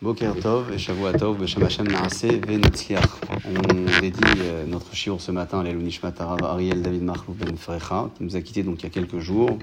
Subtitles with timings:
[0.00, 2.24] Boker Tov et Shavua Tov, Naase.
[2.24, 8.08] On dédie euh, notre shiur ce matin à l'Elunishmat Arav Ariel David Marlouf Ben Frecha,
[8.16, 9.58] qui nous a quittés donc il y a quelques jours,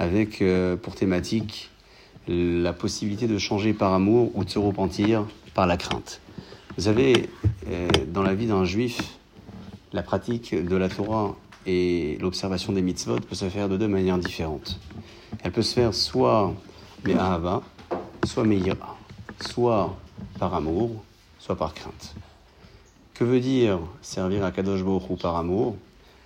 [0.00, 1.70] avec euh, pour thématique
[2.26, 6.20] la possibilité de changer par amour ou de se repentir par la crainte.
[6.76, 7.28] Vous savez,
[7.68, 9.00] euh, dans la vie d'un juif,
[9.92, 11.36] la pratique de la Torah
[11.66, 14.80] et l'observation des mitzvot peut se faire de deux manières différentes.
[15.44, 16.52] Elle peut se faire soit
[17.04, 17.62] Me'ahava,
[18.24, 18.98] soit Me'ira
[19.42, 19.94] soit
[20.38, 20.90] par amour,
[21.38, 22.14] soit par crainte.
[23.14, 25.76] Que veut dire servir à Kadosh Baruch par amour?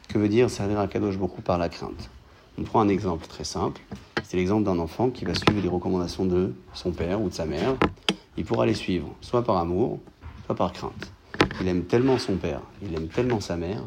[0.09, 2.11] Que veut dire servir à Kadosh Baruch par la crainte?
[2.59, 3.81] On prend un exemple très simple.
[4.23, 7.47] C'est l'exemple d'un enfant qui va suivre les recommandations de son père ou de sa
[7.47, 7.77] mère.
[8.37, 9.99] Il pourra les suivre soit par amour,
[10.47, 11.13] soit par crainte.
[11.61, 13.83] Il aime tellement son père, il aime tellement sa mère,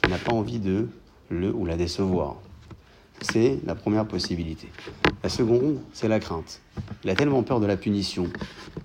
[0.00, 0.88] qu'il n'a pas envie de
[1.30, 2.36] le ou la décevoir.
[3.20, 4.68] C'est la première possibilité.
[5.22, 6.60] La seconde, c'est la crainte.
[7.04, 8.28] Il a tellement peur de la punition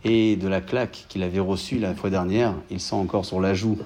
[0.03, 3.53] et de la claque qu'il avait reçue la fois dernière, il sent encore sur la
[3.53, 3.77] joue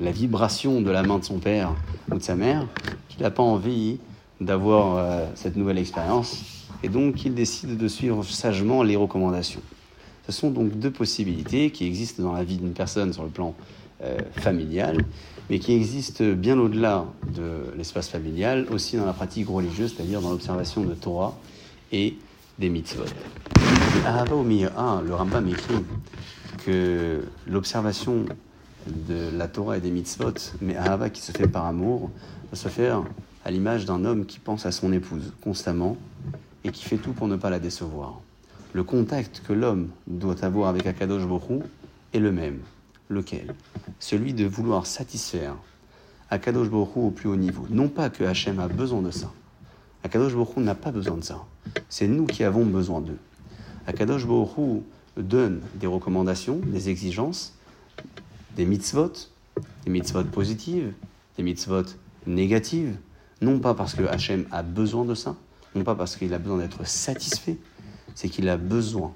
[0.00, 1.74] la vibration de la main de son père
[2.10, 2.66] ou de sa mère,
[3.08, 3.98] qu'il n'a pas envie
[4.40, 9.62] d'avoir euh, cette nouvelle expérience, et donc il décide de suivre sagement les recommandations.
[10.26, 13.54] Ce sont donc deux possibilités qui existent dans la vie d'une personne sur le plan
[14.02, 14.98] euh, familial,
[15.50, 20.30] mais qui existent bien au-delà de l'espace familial, aussi dans la pratique religieuse, c'est-à-dire dans
[20.30, 21.36] l'observation de Torah
[21.92, 22.16] et
[22.58, 23.04] des mitzvot.
[24.06, 25.84] Ahava le Rambam écrit
[26.64, 28.24] que l'observation
[28.86, 32.10] de la Torah et des mitzvot, mais Ahava qui se fait par amour,
[32.50, 33.02] va se faire
[33.44, 35.96] à l'image d'un homme qui pense à son épouse constamment
[36.64, 38.20] et qui fait tout pour ne pas la décevoir.
[38.72, 41.62] Le contact que l'homme doit avoir avec Akadosh Borou
[42.12, 42.58] est le même.
[43.08, 43.54] Lequel?
[43.98, 45.56] Celui de vouloir satisfaire
[46.30, 47.66] Akadosh Borou au plus haut niveau.
[47.70, 49.32] Non pas que Hachem a besoin de ça.
[50.02, 51.44] Akadosh Borou n'a pas besoin de ça.
[51.88, 53.18] C'est nous qui avons besoin d'eux.
[53.86, 54.84] Akadosh Borou
[55.16, 57.54] donne des recommandations, des exigences,
[58.56, 59.12] des mitzvot,
[59.84, 60.92] des mitzvot positives,
[61.36, 61.84] des mitzvot
[62.26, 62.96] négatives,
[63.40, 65.36] non pas parce que Hachem a besoin de ça,
[65.74, 67.58] non pas parce qu'il a besoin d'être satisfait,
[68.14, 69.12] c'est qu'il a besoin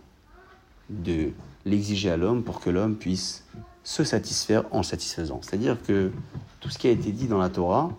[0.90, 1.30] de
[1.64, 3.44] l'exiger à l'homme pour que l'homme puisse
[3.88, 5.40] se satisfaire en satisfaisant.
[5.40, 6.12] C'est-à-dire que
[6.60, 7.90] tout ce qui a été dit dans la Torah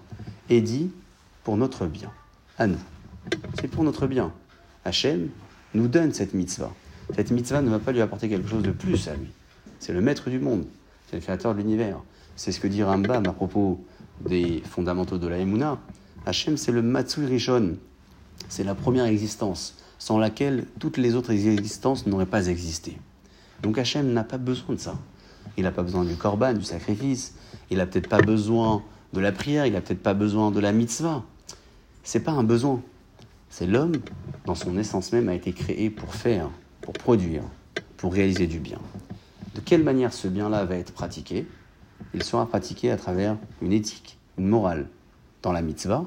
[0.48, 0.92] est dit
[1.44, 2.12] pour notre bien,
[2.60, 2.78] à nous.
[3.60, 4.32] C'est pour notre bien.
[4.86, 5.30] Hachem
[5.74, 6.72] nous donne cette mitzvah.
[7.16, 9.30] Cette mitzvah ne va pas lui apporter quelque chose de plus à lui.
[9.80, 10.66] C'est le maître du monde,
[11.10, 11.98] c'est le créateur de l'univers.
[12.36, 13.84] C'est ce que dit Rambam à propos
[14.22, 15.80] des fondamentaux de la Emouna.
[16.24, 17.78] Hachem, c'est le Matsui Rishon.
[18.48, 23.00] C'est la première existence, sans laquelle toutes les autres existences n'auraient pas existé.
[23.64, 24.96] Donc Hachem n'a pas besoin de ça.
[25.58, 27.36] Il n'a pas besoin du korban, du sacrifice.
[27.70, 28.84] Il n'a peut-être pas besoin
[29.14, 29.66] de la prière.
[29.66, 31.24] Il n'a peut-être pas besoin de la mitzvah.
[32.04, 32.82] C'est pas un besoin.
[33.50, 33.94] C'est l'homme,
[34.46, 36.50] dans son essence même, a été créé pour faire,
[36.82, 37.44] pour produire,
[37.98, 38.80] pour réaliser du bien.
[39.56, 41.48] De quelle manière ce bien-là va être pratiqué?
[42.14, 44.88] Il sera pratiqué à travers une éthique, une morale,
[45.42, 46.06] dans la mitzvah,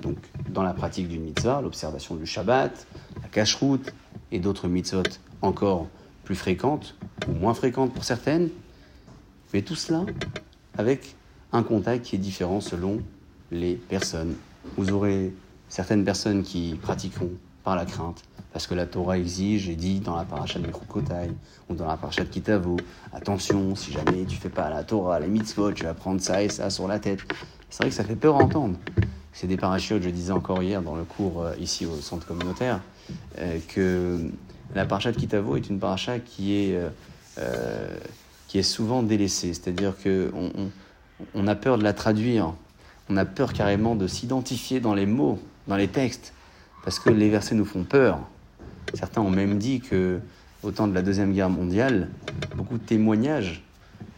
[0.00, 0.16] donc
[0.48, 2.86] dans la pratique d'une mitzvah, l'observation du Shabbat,
[3.22, 3.92] la cache-route
[4.32, 5.02] et d'autres mitzvot
[5.42, 5.88] encore
[6.24, 6.96] plus fréquentes
[7.28, 8.48] ou moins fréquentes pour certaines,
[9.52, 10.04] mais tout cela
[10.76, 11.16] avec
[11.52, 13.00] un contact qui est différent selon
[13.50, 14.34] les personnes.
[14.76, 15.32] Vous aurez
[15.68, 17.30] certaines personnes qui pratiqueront
[17.64, 18.22] par la crainte,
[18.52, 21.30] parce que la Torah exige et dit dans la paracha de Mechukotai
[21.68, 22.76] ou dans la paracha de Kitavo,
[23.12, 26.48] attention, si jamais tu fais pas la Torah, les mitzvot, tu vas prendre ça et
[26.48, 27.20] ça sur la tête.
[27.68, 28.76] C'est vrai que ça fait peur à entendre.
[29.32, 32.80] C'est des parachutes, je disais encore hier dans le cours euh, ici au centre communautaire,
[33.38, 34.18] euh, que
[34.74, 36.80] la paracha de Kitavo est une paracha qui est,
[37.38, 37.96] euh,
[38.50, 39.54] qui est souvent délaissée.
[39.54, 40.50] C'est-à-dire qu'on
[41.34, 42.52] on a peur de la traduire,
[43.08, 45.38] on a peur carrément de s'identifier dans les mots
[45.68, 46.34] dans les textes,
[46.82, 48.18] parce que les versets nous font peur.
[48.94, 50.18] Certains ont même dit que,
[50.64, 52.08] au temps de la Deuxième Guerre mondiale,
[52.56, 53.62] beaucoup de témoignages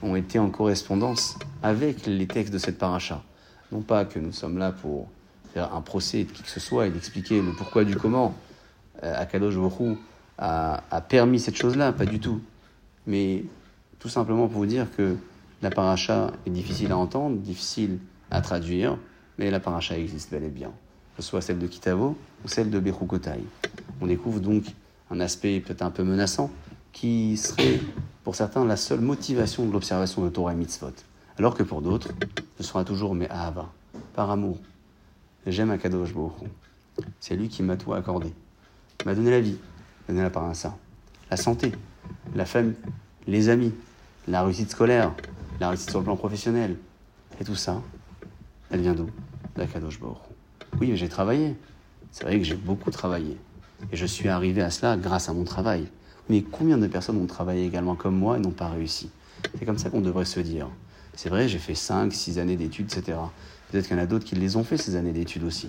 [0.02, 3.22] ont été en correspondance avec les textes de cette paracha.
[3.70, 5.08] Non pas que nous sommes là pour
[5.52, 8.34] faire un procès de qui que ce soit et d'expliquer le pourquoi du comment
[9.02, 9.98] euh, Akadosh Baruch
[10.38, 12.40] a, a permis cette chose-là, pas du tout.
[13.06, 13.44] Mais
[14.02, 15.14] tout simplement pour vous dire que
[15.62, 18.00] la paracha est difficile à entendre, difficile
[18.32, 18.98] à traduire,
[19.38, 20.72] mais la paracha existe bel et bien
[21.16, 23.38] que ce soit celle de Kitavo ou celle de Bechukotai.
[24.00, 24.64] On découvre donc
[25.10, 26.50] un aspect peut-être un peu menaçant
[26.92, 27.78] qui serait
[28.24, 30.94] pour certains la seule motivation de l'observation de Torah et Mitzvot.
[31.38, 32.08] Alors que pour d'autres,
[32.56, 33.70] ce sera toujours mais Ahava,
[34.14, 34.58] par amour.
[35.46, 36.32] J'aime Akadosh Baruch
[37.20, 38.32] C'est lui qui m'a tout accordé.
[39.00, 39.58] Il m'a donné la vie,
[40.08, 40.32] donné la
[41.30, 41.70] la santé,
[42.34, 42.74] la famille,
[43.28, 43.72] les amis,
[44.28, 45.12] la réussite scolaire,
[45.60, 46.76] la réussite sur le plan professionnel.
[47.40, 47.80] Et tout ça,
[48.70, 49.08] elle vient d'où?
[49.56, 49.98] D'Akadosh
[50.80, 51.54] oui, j'ai travaillé.
[52.10, 53.36] C'est vrai que j'ai beaucoup travaillé.
[53.92, 55.86] Et je suis arrivé à cela grâce à mon travail.
[56.28, 59.10] Mais combien de personnes ont travaillé également comme moi et n'ont pas réussi?
[59.58, 60.68] C'est comme ça qu'on devrait se dire.
[61.14, 63.18] C'est vrai, j'ai fait 5, 6 années d'études, etc.
[63.70, 65.68] Peut-être qu'il y en a d'autres qui les ont fait ces années d'études aussi.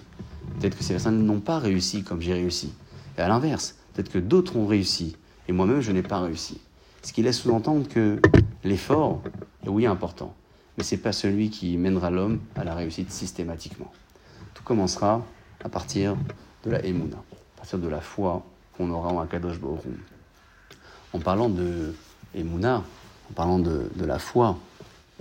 [0.59, 2.73] Peut-être que ces personnes n'ont pas réussi comme j'ai réussi.
[3.17, 5.17] Et à l'inverse, peut-être que d'autres ont réussi
[5.47, 6.59] et moi-même je n'ai pas réussi.
[7.03, 8.19] Ce qui laisse sous-entendre que
[8.63, 9.21] l'effort
[9.65, 10.33] est oui important,
[10.77, 13.91] mais ce n'est pas celui qui mènera l'homme à la réussite systématiquement.
[14.53, 15.21] Tout commencera
[15.63, 16.15] à partir
[16.63, 18.45] de la Emouna, à partir de la foi
[18.77, 19.81] qu'on aura en Akadosh Baruch
[21.11, 21.93] En parlant de
[22.33, 22.83] Emouna,
[23.29, 24.57] en parlant de, la foi,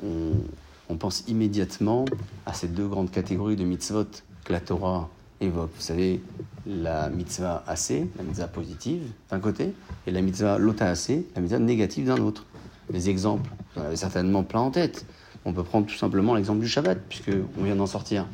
[0.03, 2.05] on, pense immédiatement
[2.47, 4.07] à ces deux grandes catégories de mitzvot
[4.45, 5.09] que la Torah
[5.43, 5.71] évoque.
[5.75, 6.21] Vous savez,
[6.67, 9.73] la mitzvah assez, la mitzvah positive d'un côté,
[10.07, 12.47] et la mitzvah lota assez, la mitzvah négative d'un autre.
[12.91, 15.07] Les exemples, vous en avez certainement plein en tête.
[15.45, 18.27] On peut prendre tout simplement l'exemple du Shabbat, puisqu'on vient d'en sortir.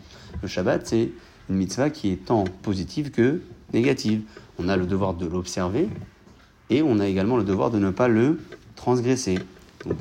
[0.43, 1.11] Le Shabbat, c'est
[1.49, 3.41] une mitzvah qui est tant positive que
[3.73, 4.23] négative.
[4.59, 5.89] On a le devoir de l'observer,
[6.71, 8.41] et on a également le devoir de ne pas le
[8.77, 9.39] transgresser.
[9.87, 9.97] Donc,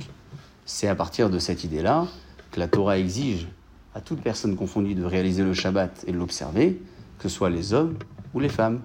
[0.66, 2.08] c'est à partir de cette idée-là
[2.52, 3.48] que la Torah exige
[3.96, 6.80] à toute personne confondue de réaliser le Shabbat et de l'observer,
[7.18, 7.96] que ce soit les hommes
[8.34, 8.82] ou les femmes.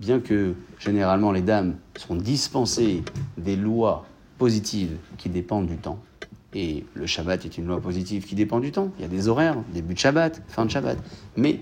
[0.00, 3.02] Bien que généralement les dames sont dispensées
[3.36, 4.06] des lois
[4.38, 6.00] positives qui dépendent du temps.
[6.54, 8.90] Et le Shabbat est une loi positive qui dépend du temps.
[8.98, 10.98] Il y a des horaires, début de Shabbat, fin de Shabbat.
[11.36, 11.60] Mais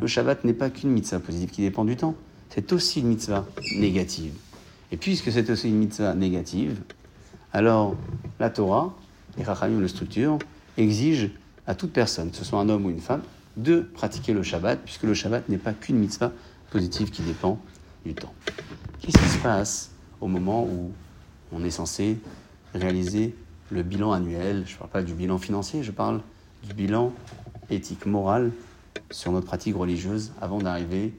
[0.00, 2.14] le Shabbat n'est pas qu'une mitzvah positive qui dépend du temps.
[2.48, 3.44] C'est aussi une mitzvah
[3.78, 4.32] négative.
[4.92, 6.80] Et puisque c'est aussi une mitzvah négative,
[7.52, 7.96] alors
[8.38, 8.94] la Torah,
[9.38, 10.38] et Rachamim le structure,
[10.78, 11.30] exige
[11.66, 13.22] à toute personne, que ce soit un homme ou une femme,
[13.56, 16.32] de pratiquer le Shabbat, puisque le Shabbat n'est pas qu'une mitzvah
[16.70, 17.58] positive qui dépend
[18.04, 18.34] du temps.
[19.00, 20.92] Qu'est-ce qui se passe au moment où
[21.52, 22.18] on est censé
[22.74, 23.34] réaliser
[23.70, 24.64] le bilan annuel?
[24.66, 26.20] Je ne parle pas du bilan financier, je parle
[26.62, 27.12] du bilan
[27.70, 28.50] éthique, moral
[29.10, 31.14] sur notre pratique religieuse avant d'arriver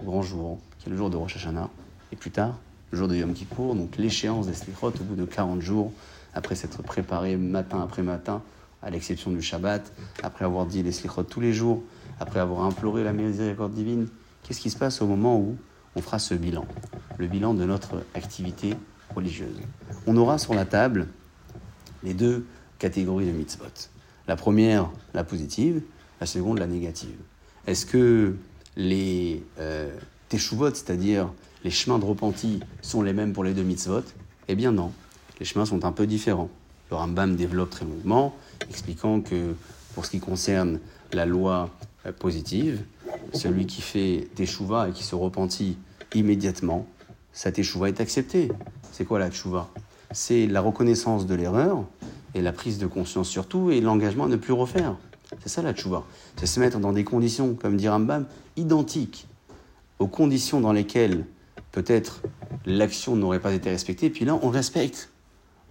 [0.00, 1.70] au grand jour, qui est le jour de Rosh Hashanah,
[2.12, 2.58] et plus tard,
[2.90, 5.92] le jour de Yom Kippour, donc l'échéance des Slichot au bout de 40 jours,
[6.34, 8.42] après s'être préparé matin après matin
[8.82, 9.92] à l'exception du Shabbat,
[10.22, 11.82] après avoir dit les slichot tous les jours,
[12.20, 14.08] après avoir imploré la miséricorde divine,
[14.42, 15.56] qu'est-ce qui se passe au moment où
[15.96, 16.66] on fera ce bilan,
[17.18, 18.74] le bilan de notre activité
[19.14, 19.60] religieuse?
[20.06, 21.08] On aura sur la table
[22.02, 22.46] les deux
[22.78, 23.64] catégories de mitzvot.
[24.26, 25.82] La première, la positive,
[26.20, 27.16] la seconde, la négative.
[27.66, 28.36] Est-ce que
[28.76, 29.90] les euh,
[30.30, 31.30] c'est-à-dire
[31.64, 34.04] les chemins de repenti, sont les mêmes pour les deux mitzvot?
[34.48, 34.92] Eh bien non,
[35.40, 36.50] les chemins sont un peu différents.
[36.90, 38.34] Le Rambam développe très longuement,
[38.68, 39.54] expliquant que
[39.94, 40.78] pour ce qui concerne
[41.12, 41.70] la loi
[42.06, 42.82] euh, positive,
[43.32, 45.76] celui qui fait teshuva et qui se repentit
[46.14, 46.86] immédiatement,
[47.32, 48.50] sa teshuva est acceptée.
[48.92, 49.68] C'est quoi la teshuva?
[50.12, 51.84] C'est la reconnaissance de l'erreur
[52.34, 54.96] et la prise de conscience surtout et l'engagement à ne plus refaire.
[55.42, 56.04] C'est ça la teshuva.
[56.36, 58.26] C'est se mettre dans des conditions, comme dit Rambam,
[58.56, 59.26] identiques
[59.98, 61.24] aux conditions dans lesquelles
[61.72, 62.22] peut-être
[62.66, 64.10] l'action n'aurait pas été respectée.
[64.10, 65.10] Puis là, on respecte.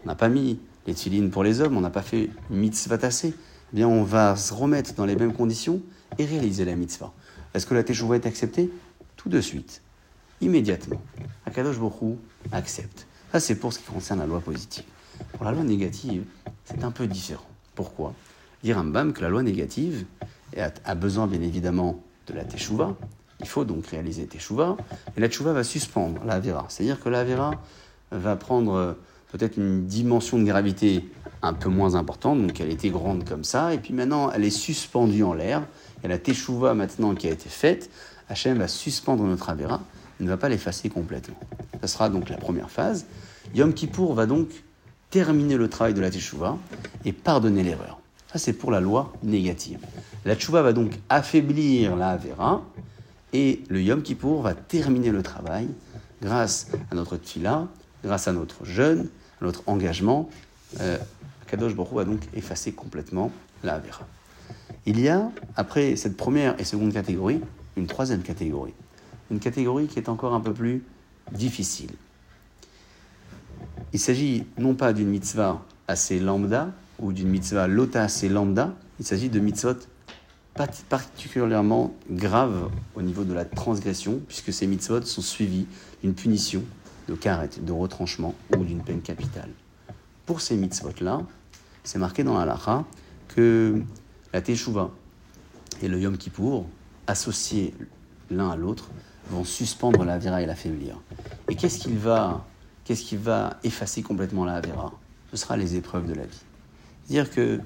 [0.04, 3.34] On n'a pas mis les tfilines pour les hommes, on n'a pas fait mitzvah tassé,
[3.74, 5.82] eh bien on va se remettre dans les mêmes conditions
[6.18, 7.14] et réaliser la mitzvah.
[7.54, 8.72] Est-ce que la teshuva est acceptée?
[9.18, 9.82] Tout de suite,
[10.42, 11.02] immédiatement.
[11.46, 12.18] Akadosh Borou
[12.52, 13.08] accepte.
[13.32, 14.86] Ça, c'est pour ce qui concerne la loi positive.
[15.34, 16.24] Pour la loi négative,
[16.64, 17.48] c'est un peu différent.
[17.76, 18.14] Pourquoi?
[18.64, 20.06] Dire Rambam que la loi négative
[20.56, 22.96] a besoin, bien évidemment, de la teshuva.
[23.40, 24.78] Il faut donc réaliser teshuva.
[25.18, 26.66] Et la teshuva va suspendre la vera.
[26.70, 27.62] C'est-à-dire que la vera
[28.12, 28.96] va prendre
[29.32, 31.10] peut-être une dimension de gravité
[31.42, 34.50] un peu moins importante, donc elle était grande comme ça, et puis maintenant elle est
[34.50, 35.64] suspendue en l'air,
[36.04, 37.90] et la teshuva maintenant qui a été faite,
[38.30, 39.82] Hachem va suspendre notre Avera,
[40.20, 41.40] il ne va pas l'effacer complètement.
[41.82, 43.06] Ce sera donc la première phase.
[43.54, 44.50] Yom Kippour va donc
[45.12, 46.58] terminer le travail de la teshuva
[47.06, 48.00] et pardonner l'erreur.
[48.32, 49.80] Ça c'est pour la loi négative.
[50.26, 52.64] La teshuva va donc affaiblir la Avera,
[53.34, 55.68] et le Yom Kippour va terminer le travail
[56.22, 57.68] grâce à notre tfila,
[58.04, 59.08] grâce à notre jeûne,
[59.42, 60.30] à notre engagement,
[60.80, 60.98] euh,
[61.48, 63.32] Kadosh Baruch va donc effacer complètement
[63.64, 64.08] la Avera.
[64.86, 67.42] Il y a, après cette première et seconde catégorie,
[67.76, 68.74] une troisième catégorie.
[69.32, 70.84] Une catégorie qui est encore un peu plus
[71.32, 71.92] difficile.
[73.94, 79.06] Il s'agit non pas d'une mitzvah assez lambda ou d'une mitzvah lota assez lambda, il
[79.06, 79.76] s'agit de mitzvot
[80.90, 85.68] particulièrement graves au niveau de la transgression, puisque ces mitzvot sont suivis
[86.02, 86.64] d'une punition
[87.08, 89.50] de karet, de retranchement ou d'une peine capitale.
[90.26, 91.22] Pour ces mitzvot-là,
[91.84, 92.58] c'est marqué dans la
[93.30, 93.82] que
[94.34, 94.92] la Teshuvah
[95.82, 96.68] et le Yom Kippour,
[97.08, 97.74] associés
[98.30, 98.90] l'un à l'autre,
[99.30, 101.00] vont suspendre la Avera et la l'affaiblir.
[101.50, 102.46] Et qu'est-ce qui va,
[102.86, 104.94] qui va effacer complètement la Avera
[105.32, 106.42] Ce sera les épreuves de la vie.
[107.06, 107.60] C'est-à-dire que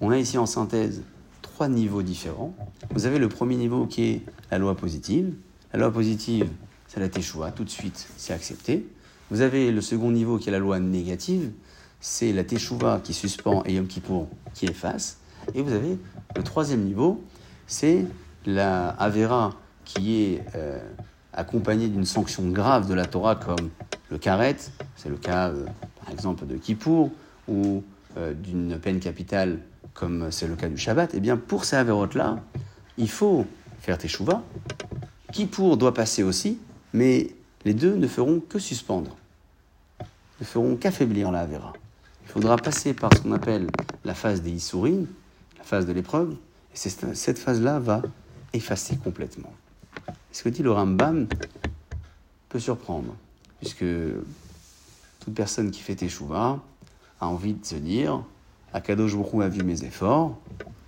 [0.00, 1.02] on a ici en synthèse
[1.40, 2.54] trois niveaux différents.
[2.90, 5.34] Vous avez le premier niveau qui est la loi positive.
[5.72, 6.48] La loi positive,
[6.92, 8.86] c'est la Teshuvah, tout de suite, c'est accepté.
[9.30, 11.50] Vous avez le second niveau qui est la loi négative,
[12.00, 15.18] c'est la Teshuvah qui suspend et Yom Kippour qui efface.
[15.54, 15.96] Et vous avez
[16.36, 17.22] le troisième niveau,
[17.66, 18.04] c'est
[18.44, 19.54] la Avera
[19.86, 20.78] qui est euh,
[21.32, 23.70] accompagnée d'une sanction grave de la Torah comme
[24.10, 24.56] le karet,
[24.96, 25.64] c'est le cas euh,
[25.98, 27.10] par exemple de Kippour,
[27.48, 27.82] ou
[28.18, 29.60] euh, d'une peine capitale
[29.94, 32.40] comme c'est le cas du Shabbat, et eh bien pour ces Averot-là,
[32.98, 33.46] il faut
[33.80, 34.42] faire Teshuvah.
[35.32, 36.58] Kippour doit passer aussi,
[36.92, 37.30] mais
[37.64, 39.16] les deux ne feront que suspendre,
[40.40, 41.72] ne feront qu'affaiblir la Avera.
[42.24, 43.68] Il faudra passer par ce qu'on appelle
[44.04, 45.06] la phase des Issourines,
[45.58, 46.34] la phase de l'épreuve,
[46.74, 48.02] et cette phase-là va
[48.52, 49.52] effacer complètement.
[50.32, 51.26] Ce que dit le Rambam
[52.48, 53.14] peut surprendre,
[53.60, 53.84] puisque
[55.20, 56.58] toute personne qui fait Teshuvah
[57.20, 58.22] a envie de se dire
[58.72, 60.38] Akadosh Baruch a vu mes efforts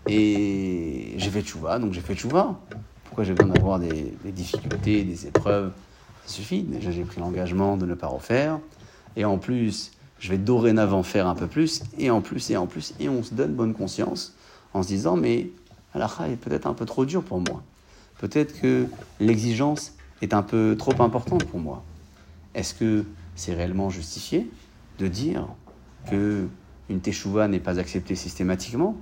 [0.08, 2.58] et j'ai fait Teshuvah, donc j'ai fait Teshuvah.
[3.04, 5.72] Pourquoi j'ai besoin d'avoir des, des, difficultés, des épreuves
[6.26, 6.62] Ça suffit.
[6.62, 8.58] Déjà, j'ai pris l'engagement de ne pas refaire.
[9.16, 12.66] Et en plus, je vais dorénavant faire un peu plus, et en plus, et en
[12.66, 14.34] plus, et on se donne bonne conscience
[14.72, 15.50] en se disant Mais
[15.92, 17.62] Allah est peut-être un peu trop dur pour moi.
[18.18, 18.86] Peut-être que
[19.20, 21.82] l'exigence est un peu trop importante pour moi.
[22.54, 23.04] Est-ce que
[23.36, 24.48] c'est réellement justifié
[24.98, 25.46] de dire
[26.10, 26.46] que
[26.88, 28.96] une teshuva n'est pas acceptée systématiquement?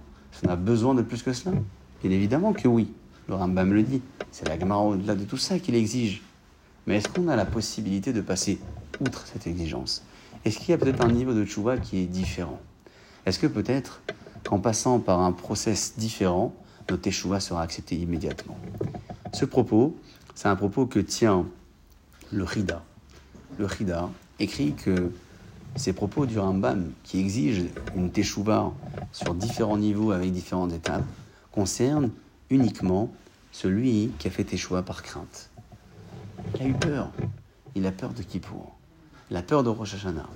[0.44, 1.54] On a besoin de plus que cela?
[2.02, 2.92] Bien évidemment que oui.
[3.28, 4.02] Le Rambam le dit.
[4.32, 6.22] C'est la Gemara au-delà de tout ça qu'il exige.
[6.86, 8.58] Mais est-ce qu'on a la possibilité de passer
[9.00, 10.02] outre cette exigence?
[10.44, 12.58] Est-ce qu'il y a peut-être un niveau de teshuva qui est différent?
[13.24, 14.02] Est-ce que peut-être
[14.44, 16.52] qu'en passant par un process différent,
[16.90, 18.58] notre teshuva sera accepté immédiatement?
[19.32, 19.96] Ce propos,
[20.34, 21.46] c'est un propos que tient
[22.32, 22.82] le Rida.
[23.58, 24.10] Le Rida
[24.40, 25.12] écrit que
[25.76, 28.72] ces propos du Rambam, qui exigent une teshuva
[29.12, 31.04] sur différents niveaux avec différentes étapes,
[31.52, 32.10] concernent
[32.50, 33.12] uniquement
[33.52, 35.51] celui qui a fait teshuva par crainte.
[36.54, 37.10] Il a eu peur.
[37.74, 38.76] Il a peur de Kippour.
[39.30, 40.28] Il a peur de Rosh Hashanah.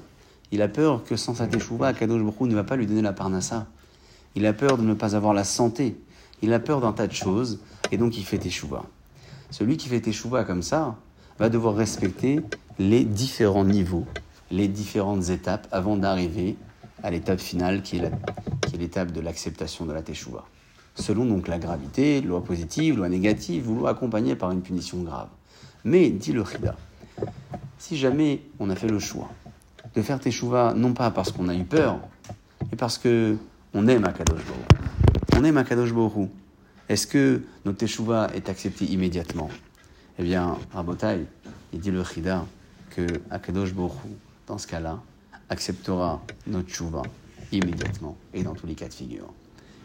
[0.52, 3.12] Il a peur que sans sa teshuva, Kadosh Baruch ne va pas lui donner la
[3.12, 3.66] parnassa.
[4.34, 5.96] Il a peur de ne pas avoir la santé.
[6.42, 7.60] Il a peur d'un tas de choses
[7.90, 8.84] et donc il fait teshuva.
[9.50, 10.96] Celui qui fait teshuva comme ça
[11.38, 12.40] va devoir respecter
[12.78, 14.06] les différents niveaux,
[14.50, 16.56] les différentes étapes avant d'arriver
[17.02, 18.10] à l'étape finale qui est
[18.76, 20.44] l'étape de l'acceptation de la teshuva.
[20.94, 25.28] Selon donc la gravité, loi positive, loi négative ou loi accompagnée par une punition grave.
[25.86, 26.74] Mais, dit le Chida,
[27.78, 29.30] si jamais on a fait le choix
[29.94, 32.00] de faire teshuva non pas parce qu'on a eu peur,
[32.68, 33.36] mais parce que
[33.72, 35.92] on aime Akadosh Baruch on aime Akadosh
[36.88, 39.48] Est-ce que notre teshuva est accepté immédiatement?
[40.18, 41.24] Eh bien, Rabotai,
[41.72, 42.44] il dit le Chida
[42.90, 43.92] que Akadosh Baruch
[44.48, 45.00] dans ce cas-là,
[45.50, 47.02] acceptera notre teshuva
[47.52, 49.32] immédiatement et dans tous les cas de figure.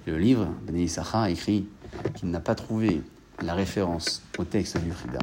[0.08, 1.68] Le livre, Bnei Issachar écrit
[2.16, 3.04] qu'il n'a pas trouvé
[3.44, 5.20] la référence au texte du Chida.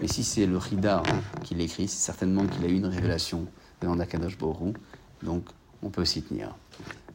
[0.00, 1.02] Mais si c'est le Chida
[1.44, 3.46] qui l'écrit, c'est certainement qu'il a eu une révélation
[3.80, 4.74] venant d'Akadosh Baruch
[5.22, 5.44] donc
[5.82, 6.54] on peut s'y tenir.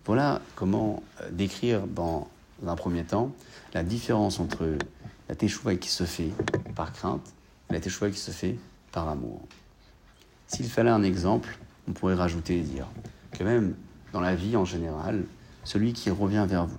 [0.06, 2.28] Voilà comment euh, décrire dans
[2.66, 3.32] un premier temps
[3.74, 4.78] la différence entre
[5.30, 6.32] la teshuva qui se fait
[6.76, 7.34] par crainte
[7.70, 8.58] et la teshuva qui se fait
[8.92, 9.42] par amour.
[10.48, 11.58] S'il fallait un exemple,
[11.88, 12.88] on pourrait rajouter et dire
[13.32, 13.76] que même
[14.12, 15.24] dans la vie en général,
[15.64, 16.78] celui qui revient vers vous,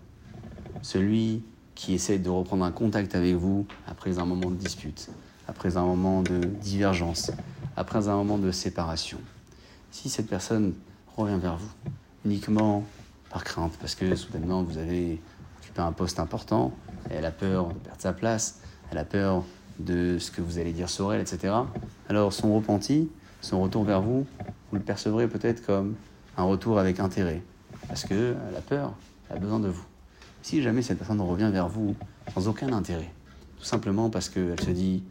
[0.83, 1.43] celui
[1.75, 5.09] qui essaie de reprendre un contact avec vous après un moment de dispute,
[5.49, 7.31] après un moment de divergence,
[7.77, 9.19] après un moment de séparation,
[9.91, 10.75] si cette personne
[11.17, 11.71] revient vers vous
[12.25, 12.85] uniquement
[13.31, 15.21] par crainte, parce que soudainement vous avez
[15.61, 16.73] occupé un poste important,
[17.11, 19.45] elle a peur de perdre sa place, elle a peur
[19.79, 21.53] de ce que vous allez dire sur elle, etc.
[22.09, 24.27] Alors son repenti, son retour vers vous,
[24.71, 25.97] vous le percevrez peut-être comme
[26.37, 27.43] un retour avec intérêt,
[27.89, 28.95] parce qu'elle a peur,
[29.29, 29.85] elle a besoin de vous.
[30.45, 31.97] Si jamais cette personne revient vers vous
[32.35, 33.11] sans aucun intérêt,
[33.57, 35.03] tout simplement parce qu'elle se dit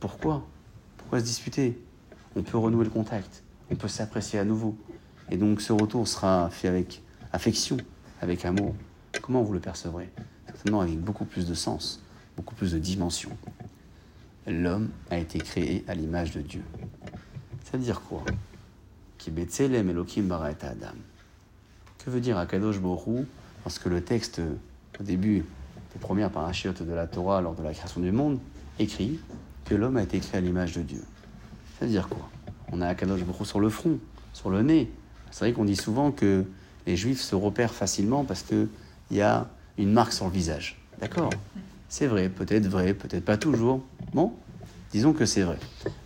[0.00, 0.44] pourquoi?
[0.96, 1.80] Pourquoi se disputer?
[2.34, 4.76] On peut renouer le contact, on peut s'apprécier à nouveau.
[5.30, 7.00] Et donc ce retour sera fait avec
[7.32, 7.76] affection,
[8.20, 8.74] avec amour.
[9.22, 10.10] Comment vous le percevrez?
[10.46, 12.02] Certainement avec beaucoup plus de sens,
[12.36, 13.30] beaucoup plus de dimension.
[14.48, 16.64] L'homme a été créé à l'image de Dieu.
[17.62, 18.24] Ça veut dire quoi?
[19.24, 19.30] Que
[22.10, 23.26] veut dire Akadosh Borou
[23.64, 24.40] Parce que le texte,
[25.00, 25.44] au début
[25.92, 28.38] des premières parachutes de la Torah lors de la création du monde,
[28.78, 29.18] écrit
[29.64, 31.02] que l'homme a été créé à l'image de Dieu.
[31.78, 32.28] Ça veut dire quoi?
[32.72, 33.98] On a Akadosh Borou sur le front,
[34.32, 34.90] sur le nez.
[35.30, 36.44] C'est vrai qu'on dit souvent que
[36.86, 38.68] les juifs se repèrent facilement parce qu'il
[39.10, 40.78] y a une marque sur le visage.
[41.00, 41.30] D'accord?
[41.88, 43.82] C'est vrai, peut-être vrai, peut-être pas toujours.
[44.12, 44.32] Bon,
[44.92, 45.58] disons que c'est vrai.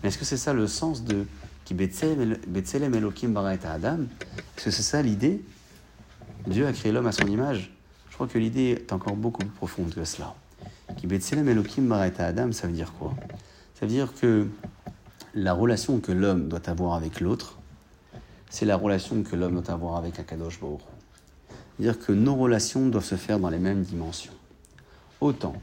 [0.03, 1.27] Mais est-ce que c'est ça le sens de
[1.65, 3.99] qui Betselem Elohim Adam?
[4.57, 5.43] Est-ce que c'est ça l'idée
[6.49, 7.71] Dieu a créé l'homme à son image.
[8.09, 10.35] Je crois que l'idée est encore beaucoup plus profonde que cela.
[10.97, 13.15] Qui Betselem Elohim Adam, ça veut dire quoi?
[13.75, 14.47] Ça veut dire que
[15.35, 17.59] la relation que l'homme doit avoir avec l'autre,
[18.49, 20.81] c'est la relation que l'homme doit avoir avec Akadosh Baruch.
[21.77, 24.33] C'est-à-dire que nos relations doivent se faire dans les mêmes dimensions.
[25.21, 25.55] Autant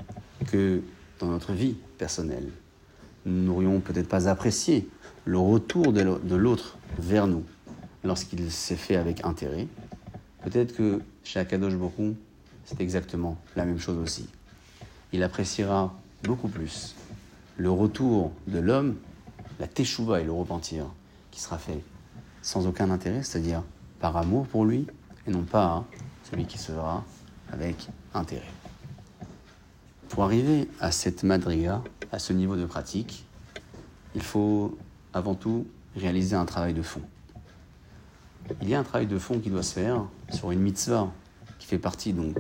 [0.52, 0.82] que
[1.20, 2.50] dans notre vie personnelle,
[3.26, 4.88] nous n'aurions peut-être pas apprécié
[5.26, 7.44] le retour de l'autre vers nous
[8.04, 9.68] lorsqu'il s'est fait avec intérêt,
[10.46, 12.16] peut-être que chez Akadosh Baruch
[12.66, 14.28] c'est exactement la même chose aussi.
[15.12, 16.96] Il appréciera beaucoup plus
[17.58, 18.96] le retour de l'homme,
[19.60, 20.86] la teshuva et le repentir
[21.32, 21.84] qui sera fait
[22.42, 23.64] sans aucun intérêt, c'est-à-dire
[24.00, 24.88] par amour pour lui,
[25.28, 25.84] et non pas
[26.30, 27.04] celui qui se verra
[27.52, 28.52] avec intérêt.
[30.10, 33.26] Pour arriver à cette madriga, à ce niveau de pratique,
[34.14, 34.78] il faut
[35.14, 37.02] avant tout réaliser un travail de fond.
[38.62, 41.12] Il y a un travail de fond qui doit se faire sur une mitzvah
[41.60, 42.38] qui fait partie donc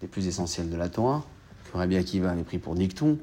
[0.00, 1.24] des plus essentielles de la Torah,
[1.70, 3.18] que Rabbi Akiva avait pris pour dicton,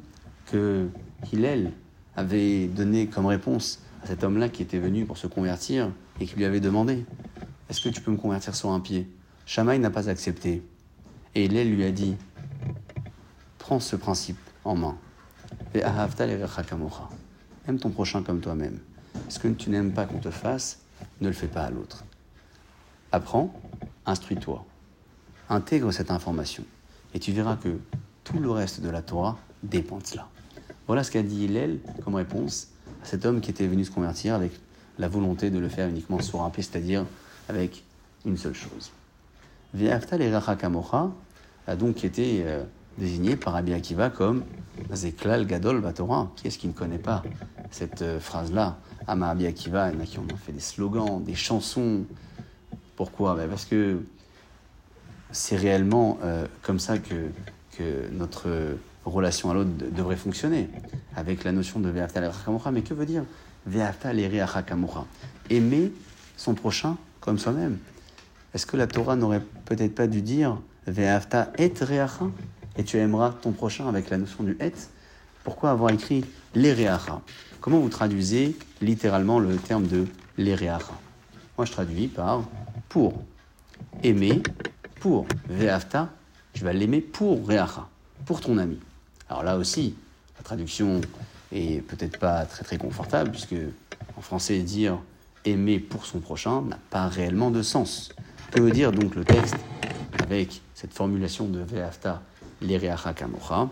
[0.48, 0.88] que
[1.32, 1.72] Hillel
[2.16, 6.36] avait donné comme réponse à cet homme-là qui était venu pour se convertir et qui
[6.36, 7.06] lui avait demandé
[7.70, 9.08] Est-ce que tu peux me convertir sur un pied?
[9.46, 10.64] Shammai n'a pas accepté.
[11.36, 12.16] Et Hillel lui a dit
[13.58, 14.98] Prends ce principe en main.
[17.68, 18.80] Aime ton prochain comme toi-même.
[19.30, 20.82] Ce que tu n'aimes pas qu'on te fasse,
[21.22, 22.04] ne le fais pas à l'autre.
[23.12, 23.54] Apprends,
[24.06, 24.66] instruis-toi
[25.50, 26.64] intègre cette information.
[27.14, 27.78] Et tu verras que
[28.24, 30.28] tout le reste de la Torah dépend de cela.
[30.88, 32.70] Voilà ce qu'a dit Hillel comme réponse
[33.04, 34.52] à cet homme qui était venu se convertir avec
[34.98, 37.06] la volonté de le faire uniquement sur un c'est-à-dire
[37.50, 37.84] avec
[38.26, 38.92] une seule chose.
[39.74, 41.12] Ve'aftal et Kamocha
[41.68, 42.64] a donc été euh,
[42.98, 44.44] désigné par Rabbi Akiva comme
[44.94, 46.32] Zeklal Gadol Batora.
[46.36, 47.24] Qui est-ce qui ne connaît pas
[47.72, 48.78] cette euh, phrase-là?
[49.08, 52.04] Ama Rabbi Akiva, il y en a qui ont fait des slogans, des chansons.
[53.04, 54.02] Pourquoi ben Parce que
[55.30, 57.32] c'est réellement euh, comme ça que,
[58.14, 60.70] notre relation à l'autre devrait fonctionner,
[61.18, 62.22] avec la notion de Ve'afta
[62.72, 63.26] Mais que veut dire
[63.66, 64.12] Ve'afta
[65.50, 65.92] Aimer
[66.38, 67.78] son prochain comme soi-même.
[68.54, 72.28] Est-ce que la Torah n'aurait peut-être pas dû dire Ve'afta et reacha?
[72.78, 74.72] Et tu aimeras ton prochain avec la notion du et?
[75.44, 76.24] Pourquoi avoir écrit
[76.56, 76.74] les
[77.60, 80.06] Comment vous traduisez littéralement le terme de
[80.38, 82.44] les Moi je traduis par
[82.94, 83.24] pour
[84.04, 84.44] aimer
[85.00, 86.10] pour Ve'afta,
[86.54, 87.90] tu vas l'aimer pour Reacha,
[88.28, 88.78] pour ton ami.
[89.28, 89.96] Alors là aussi,
[90.38, 91.02] la traduction
[91.52, 93.56] est peut-être pas très très confortable, puisque
[94.16, 95.00] en français, dire
[95.44, 98.14] aimer pour son prochain n'a pas réellement de sens.
[98.52, 99.56] Que veut dire donc le texte
[100.22, 102.22] avec cette formulation de Ve'afta,
[102.62, 103.70] l'Ereacha Kamocha?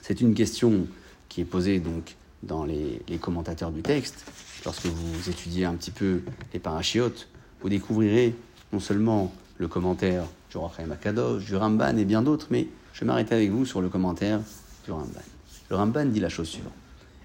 [0.00, 0.88] C'est une question
[1.28, 4.26] qui est posée donc dans les, les, commentateurs du texte.
[4.64, 7.28] Lorsque vous étudiez un petit peu les parachiotes,
[7.62, 8.34] vous découvrirez
[8.72, 13.06] non seulement le commentaire du Rachaim Akadosh, du Ramban et bien d'autres, mais je vais
[13.06, 14.40] m'arrêter avec vous sur le commentaire
[14.84, 15.22] du Ramban.
[15.70, 16.72] Le Ramban dit la chose suivante.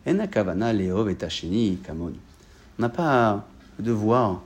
[0.06, 0.15] Et
[1.86, 2.13] kamon.
[2.80, 3.45] On n'a pas
[3.78, 4.41] le devoir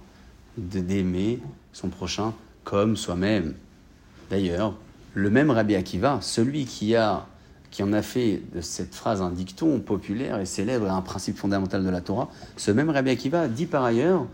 [0.58, 1.40] d'aimer
[1.72, 3.54] son prochain comme soi-même.
[4.32, 4.74] D'ailleurs,
[5.14, 7.28] le même Rabbi Akiva, celui qui, a,
[7.70, 11.84] qui en a fait de cette phrase un dicton populaire et célèbre un principe fondamental
[11.84, 14.26] de la Torah, ce même Rabbi Akiva dit par ailleurs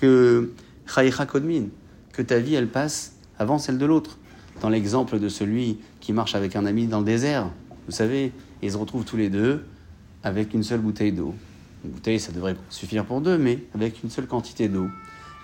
[0.00, 0.52] que
[0.86, 1.66] Kodmin,
[2.12, 4.18] que ta vie elle passe avant celle de l'autre.
[4.60, 7.50] Dans l'exemple de celui qui marche avec un ami dans le désert,
[7.86, 9.64] vous savez, ils se retrouvent tous les deux
[10.22, 11.34] avec une seule bouteille d'eau.
[11.84, 14.88] Une bouteille, ça devrait suffire pour deux, mais avec une seule quantité d'eau.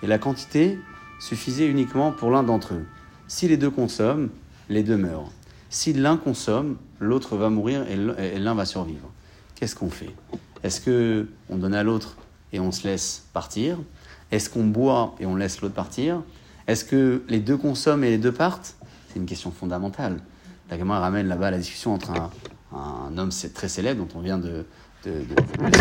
[0.01, 0.79] Et la quantité
[1.19, 2.85] suffisait uniquement pour l'un d'entre eux.
[3.27, 4.29] Si les deux consomment,
[4.67, 5.31] les deux meurent.
[5.69, 9.09] Si l'un consomme, l'autre va mourir et l'un va survivre.
[9.55, 10.13] Qu'est-ce qu'on fait?
[10.63, 12.17] Est-ce que on donne à l'autre
[12.51, 13.77] et on se laisse partir?
[14.33, 16.23] Est-ce qu'on boit et on laisse l'autre partir?
[16.65, 18.75] Est-ce que les deux consomment et les deux partent?
[19.07, 20.17] C'est une question fondamentale.
[20.71, 22.11] La Gemara ramène là-bas la discussion entre
[22.73, 24.65] un, homme très célèbre dont on vient de,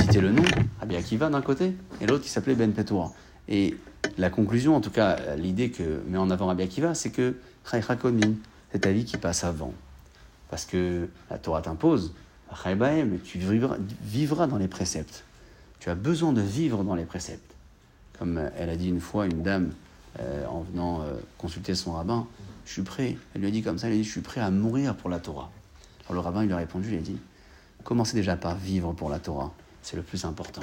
[0.02, 0.42] citer le nom,
[0.80, 3.14] Rabbi Akiva d'un côté, et l'autre qui s'appelait Ben Petoura.
[3.48, 3.74] Et
[4.18, 7.36] la conclusion, en tout cas l'idée que met en avant Rabbi Akiva, c'est que
[7.70, 7.96] Chaycha
[8.70, 9.72] c'est ta vie qui passe avant.
[10.50, 12.12] Parce que la Torah t'impose,
[12.66, 15.24] mais tu vivras dans les préceptes.
[15.80, 17.51] Tu as besoin de vivre dans les préceptes.
[18.18, 19.72] Comme elle a dit une fois une dame
[20.20, 22.26] euh, en venant euh, consulter son rabbin,
[22.66, 23.16] je suis prêt.
[23.34, 25.10] Elle lui a dit comme ça, elle a dit, je suis prêt à mourir pour
[25.10, 25.50] la Torah.
[26.04, 27.18] Alors le rabbin lui a répondu, il a dit,
[27.84, 30.62] commencez déjà par vivre pour la Torah, c'est le plus important.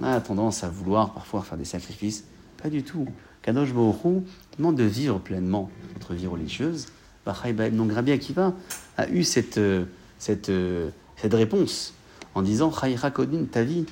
[0.00, 2.24] On a tendance à vouloir parfois faire des sacrifices,
[2.62, 3.06] pas du tout.
[3.42, 4.24] Kadosh Baruch
[4.58, 6.86] demande de vivre pleinement notre vie religieuse.
[7.26, 8.54] Donc Rabbi Akiva
[8.96, 10.90] a eu cette, euh,
[11.22, 11.94] réponse
[12.34, 13.86] en disant Chayra Kodin, ta vie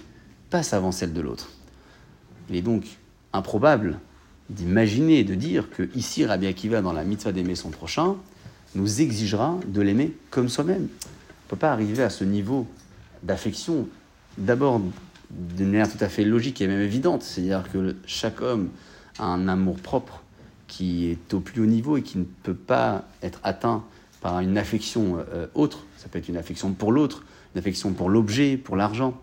[0.50, 1.50] passe avant celle de l'autre.
[2.48, 2.84] Il est donc
[3.32, 3.98] improbable
[4.50, 8.16] d'imaginer, de dire que ici Rabbi Akiva, dans la mitzvah d'aimer son prochain,
[8.74, 10.88] nous exigera de l'aimer comme soi-même.
[10.88, 12.66] On ne peut pas arriver à ce niveau
[13.22, 13.88] d'affection,
[14.36, 14.80] d'abord
[15.30, 17.22] d'une manière tout à fait logique et même évidente.
[17.22, 18.70] C'est-à-dire que chaque homme
[19.18, 20.22] a un amour propre
[20.66, 23.84] qui est au plus haut niveau et qui ne peut pas être atteint
[24.20, 25.86] par une affection euh, autre.
[25.96, 29.14] Ça peut être une affection pour l'autre, une affection pour l'objet, pour l'argent.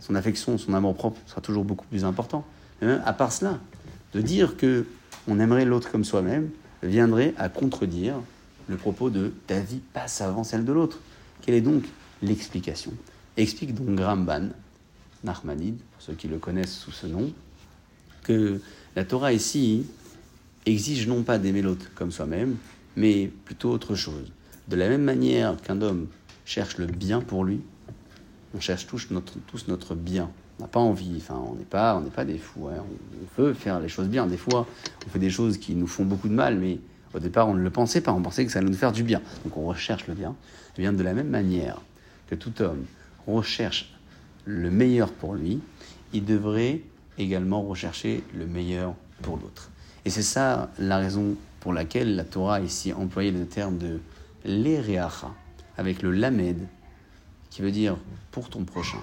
[0.00, 2.44] Son affection, son amour propre sera toujours beaucoup plus important.
[2.82, 3.58] À part cela,
[4.12, 4.86] de dire que
[5.26, 6.50] on aimerait l'autre comme soi-même
[6.82, 8.14] viendrait à contredire
[8.68, 11.00] le propos de ta vie passe avant celle de l'autre.
[11.42, 11.84] Quelle est donc
[12.22, 12.92] l'explication?
[13.36, 14.48] Explique donc Gramban,
[15.24, 17.32] Nachmanide, pour ceux qui le connaissent sous ce nom,
[18.22, 18.60] que
[18.94, 19.86] la Torah ici
[20.66, 22.56] exige non pas d'aimer l'autre comme soi-même,
[22.96, 24.32] mais plutôt autre chose.
[24.68, 26.08] De la même manière qu'un homme
[26.44, 27.60] cherche le bien pour lui,
[28.54, 29.08] on cherche tous
[29.68, 30.30] notre bien.
[30.58, 32.68] On n'a pas envie, enfin, on n'est pas, pas des fous.
[32.68, 32.82] Hein.
[32.82, 34.26] On, veut faire les choses bien.
[34.26, 34.66] Des fois,
[35.06, 36.80] on fait des choses qui nous font beaucoup de mal, mais
[37.14, 38.12] au départ, on ne le pensait pas.
[38.12, 39.22] On pensait que ça allait nous faire du bien.
[39.44, 40.34] Donc, on recherche le bien.
[40.76, 41.80] Et de la même manière
[42.28, 42.84] que tout homme
[43.26, 43.92] recherche
[44.44, 45.60] le meilleur pour lui,
[46.12, 46.80] il devrait
[47.18, 49.70] également rechercher le meilleur pour l'autre.
[50.04, 54.00] Et c'est ça la raison pour laquelle la Torah a ici employé le terme de
[54.44, 55.34] l'ereacha,
[55.76, 56.66] avec le lamed,
[57.50, 57.96] qui veut dire
[58.30, 58.98] pour ton prochain.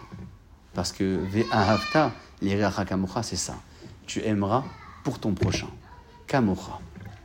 [0.75, 2.11] Parce que ve'ahavta,
[2.41, 3.55] l'ereacha kamocha, c'est ça.
[4.05, 4.63] Tu aimeras
[5.03, 5.69] pour ton prochain.
[6.27, 6.79] Kamocha,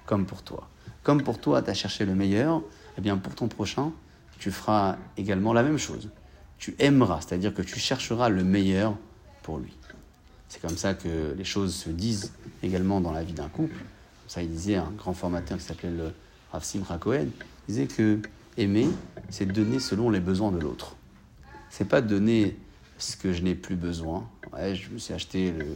[0.06, 0.68] comme pour toi.
[1.02, 2.62] Comme pour toi, tu as cherché le meilleur,
[2.96, 3.92] eh bien pour ton prochain,
[4.38, 6.10] tu feras également la même chose.
[6.58, 8.96] Tu aimeras, c'est-à-dire que tu chercheras le meilleur
[9.42, 9.76] pour lui.
[10.48, 12.32] C'est comme ça que les choses se disent
[12.62, 13.76] également dans la vie d'un couple.
[14.26, 16.12] Ça, il disait un grand formateur qui s'appelait le
[16.52, 17.26] Rav Simcha Cohen,
[17.66, 18.20] disait que
[18.56, 18.88] aimer,
[19.28, 20.96] c'est donner selon les besoins de l'autre.
[21.70, 22.56] C'est pas donner
[23.00, 24.28] ce que je n'ai plus besoin.
[24.56, 25.66] Je me suis acheté le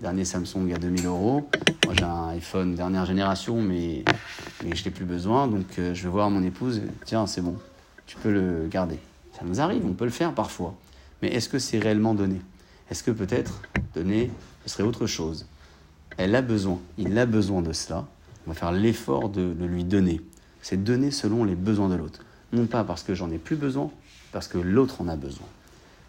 [0.00, 1.48] dernier Samsung à 2000 euros.
[1.84, 4.04] Moi, j'ai un iPhone dernière génération, mais,
[4.62, 5.48] mais je n'ai plus besoin.
[5.48, 6.82] Donc, euh, je vais voir mon épouse.
[7.04, 7.56] Tiens, c'est bon,
[8.06, 8.98] tu peux le garder.
[9.38, 10.74] Ça nous arrive, on peut le faire parfois.
[11.22, 12.40] Mais est-ce que c'est réellement donné?
[12.90, 13.62] Est-ce que peut-être
[13.94, 14.30] donner,
[14.64, 15.46] ce serait autre chose?
[16.18, 18.06] Elle a besoin, il a besoin de cela.
[18.46, 20.20] On va faire l'effort de, lui donner.
[20.62, 22.20] C'est donner selon les besoins de l'autre.
[22.52, 23.90] Non pas parce que j'en ai plus besoin,
[24.32, 25.46] parce que l'autre en a besoin.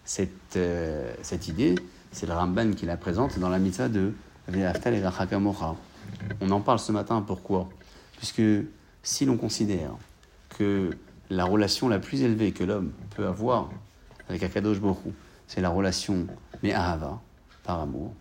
[0.07, 1.75] Cette, euh, cette idée,
[2.13, 4.13] c'est le Ramban qui la présente dans la mitzvah de
[4.47, 5.03] Ve'aftal et
[6.39, 7.67] On en parle ce matin, pourquoi?
[8.15, 8.41] Puisque
[9.03, 9.91] si l'on considère
[10.57, 10.91] que
[11.29, 13.69] la relation la plus élevée que l'homme peut avoir
[14.29, 15.11] avec Akadosh Borou,
[15.45, 16.25] c'est la relation
[16.63, 17.19] mais ahava,
[17.65, 18.13] par amour.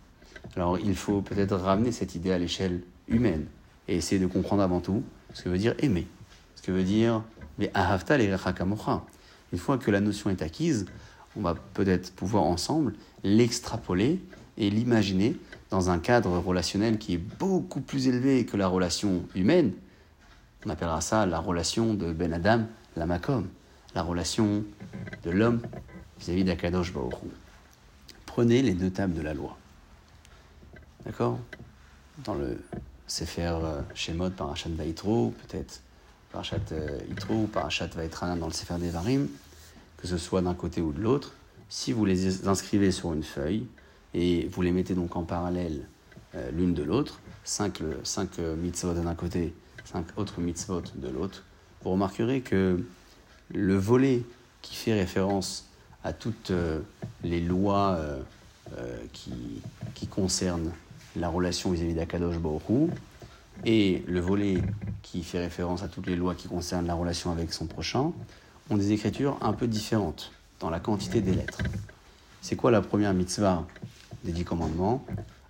[0.57, 3.45] Alors il faut peut-être ramener cette idée à l'échelle humaine
[3.87, 6.05] et essayer de comprendre avant tout ce que veut dire aimer,
[6.55, 7.23] ce que veut dire
[7.57, 10.85] mais ahavta Une fois que la notion est acquise,
[11.37, 14.19] on va peut-être pouvoir ensemble l'extrapoler
[14.57, 15.35] et l'imaginer
[15.69, 19.73] dans un cadre relationnel qui est beaucoup plus élevé que la relation humaine.
[20.65, 22.61] On appellera ça la relation de Ben Adam,
[22.95, 23.47] la Makom,
[23.95, 24.63] la relation
[25.23, 25.61] de l'homme
[26.19, 27.13] vis-à-vis d'Akadosh Baruch
[28.37, 29.57] prenez les deux tables de la loi.
[31.03, 31.39] D'accord?
[32.23, 32.63] Dans le
[33.07, 35.81] Sefer euh, Shemot, Parashat Vaitro, peut-être
[36.31, 39.27] Parashat euh, Itro ou Parashat Vaitrana dans le Sefer Devarim,
[39.97, 41.33] que ce soit d'un côté ou de l'autre,
[41.69, 43.67] si vous les inscrivez sur une feuille
[44.13, 45.87] et vous les mettez donc en parallèle
[46.35, 49.53] euh, l'une de l'autre, cinq, cinq mitzvot d'un côté,
[49.85, 51.43] cinq autres mitzvot de l'autre,
[51.83, 52.83] vous remarquerez que
[53.53, 54.23] le volet
[54.61, 55.67] qui fait référence
[56.03, 56.79] à toutes euh,
[57.23, 58.21] les lois euh,
[58.77, 59.61] euh, qui,
[59.93, 60.71] qui, concernent
[61.15, 62.91] la relation vis-à-vis d'Akadosh Baruch
[63.65, 64.61] et le volet
[65.01, 68.11] qui fait référence à toutes les lois qui concernent la relation avec son prochain
[68.69, 71.61] ont des écritures un peu différentes dans la quantité des lettres.
[72.41, 73.65] C'est quoi la première mitzvah
[74.23, 75.05] des dix commandements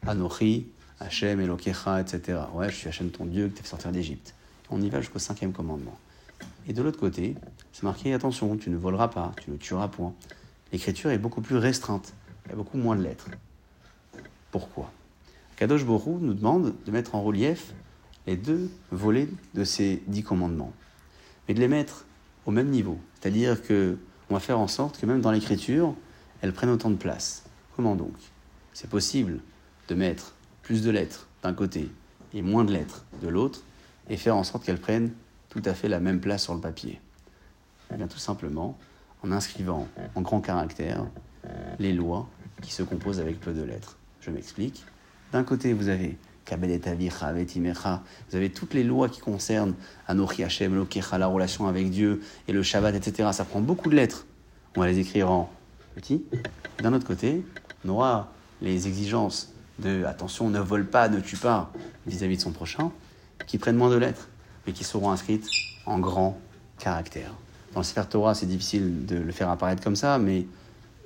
[0.06, 0.68] Anochi,
[1.00, 2.40] Hachem, Elokecha, etc.
[2.54, 4.34] Ouais, je suis Hachem ton Dieu qui t'a fait sortir d'Égypte.
[4.70, 5.98] On y va jusqu'au cinquième commandement.
[6.68, 7.36] Et de l'autre côté,
[7.74, 10.14] c'est marqué attention, tu ne voleras pas, tu ne tueras point
[10.72, 12.14] l'écriture est beaucoup plus restreinte.
[12.46, 13.30] Il y a beaucoup moins de lettres.
[14.52, 14.92] Pourquoi
[15.56, 17.74] Kadosh Borou nous demande de mettre en relief
[18.26, 20.74] les deux volets de ces dix commandements,
[21.48, 22.06] mais de les mettre
[22.48, 22.98] au même niveau.
[23.20, 23.98] C'est-à-dire que
[24.30, 25.94] on va faire en sorte que même dans l'écriture,
[26.42, 27.44] elles prennent autant de place.
[27.76, 28.16] Comment donc?
[28.74, 29.40] C'est possible
[29.88, 30.34] de mettre
[30.64, 31.92] plus de lettres d'un côté
[32.34, 33.64] et moins de lettres de l'autre,
[34.10, 35.12] et faire en sorte qu'elles prennent
[35.50, 37.00] tout à fait la même place sur le papier.
[37.94, 38.78] Eh bien, tout simplement,
[39.24, 41.06] en inscrivant en grand caractère
[41.80, 42.28] les lois
[42.62, 43.98] qui se composent avec peu de lettres.
[44.20, 44.84] Je m'explique.
[45.32, 46.18] D'un côté, vous avez
[46.56, 49.74] vous avez toutes les lois qui concernent
[50.08, 50.86] Anochi Hashem,
[51.18, 53.30] la relation avec Dieu et le Shabbat, etc.
[53.34, 54.26] Ça prend beaucoup de lettres.
[54.76, 55.50] On va les écrire en
[55.96, 56.24] petit.
[56.82, 57.44] D'un autre côté,
[57.86, 58.32] on aura
[58.62, 61.72] les exigences de attention, ne vole pas, ne tue pas
[62.06, 62.92] vis-à-vis de son prochain,
[63.46, 64.30] qui prennent moins de lettres,
[64.66, 65.48] mais qui seront inscrites
[65.86, 66.40] en grand
[66.80, 67.34] caractère.
[67.74, 70.46] Dans le Sefer Torah, c'est difficile de le faire apparaître comme ça, mais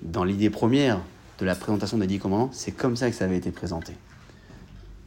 [0.02, 1.02] dans l'idée première
[1.40, 3.94] de la présentation des dix commandements, c'est comme ça que ça avait été présenté.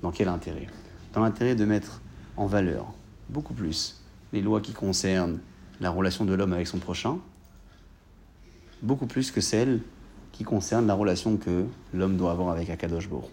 [0.04, 0.66] Dans quel intérêt?
[1.14, 2.02] Dans l'intérêt de mettre
[2.36, 2.92] en valeur
[3.30, 4.02] beaucoup plus
[4.34, 5.38] les lois qui concernent
[5.80, 7.16] la relation de l'homme avec son prochain,
[8.82, 9.80] beaucoup plus que celles
[10.30, 11.64] qui concernent la relation que
[11.94, 13.30] l'homme doit avoir avec Akadosh Bor.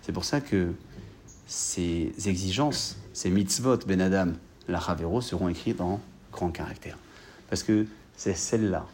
[0.00, 0.72] C'est pour ça que
[1.46, 4.32] ces exigences, ces mitzvot ben Adam,
[4.66, 6.00] la Havero, seront écrites en
[6.32, 6.96] grand caractère.
[7.50, 7.84] Parce que
[8.16, 8.86] c'est celle-là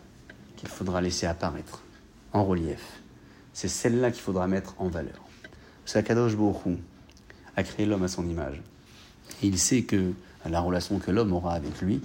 [0.56, 1.84] qu'il faudra laisser apparaître
[2.32, 3.00] en relief.
[3.52, 5.20] C'est celle-là qu'il faudra mettre en valeur.
[5.84, 6.78] Parce qu'Akadosh Baruch
[7.60, 8.60] a créé l'homme à son image.
[9.42, 10.12] Il sait que
[10.48, 12.00] la relation que l'homme aura avec lui,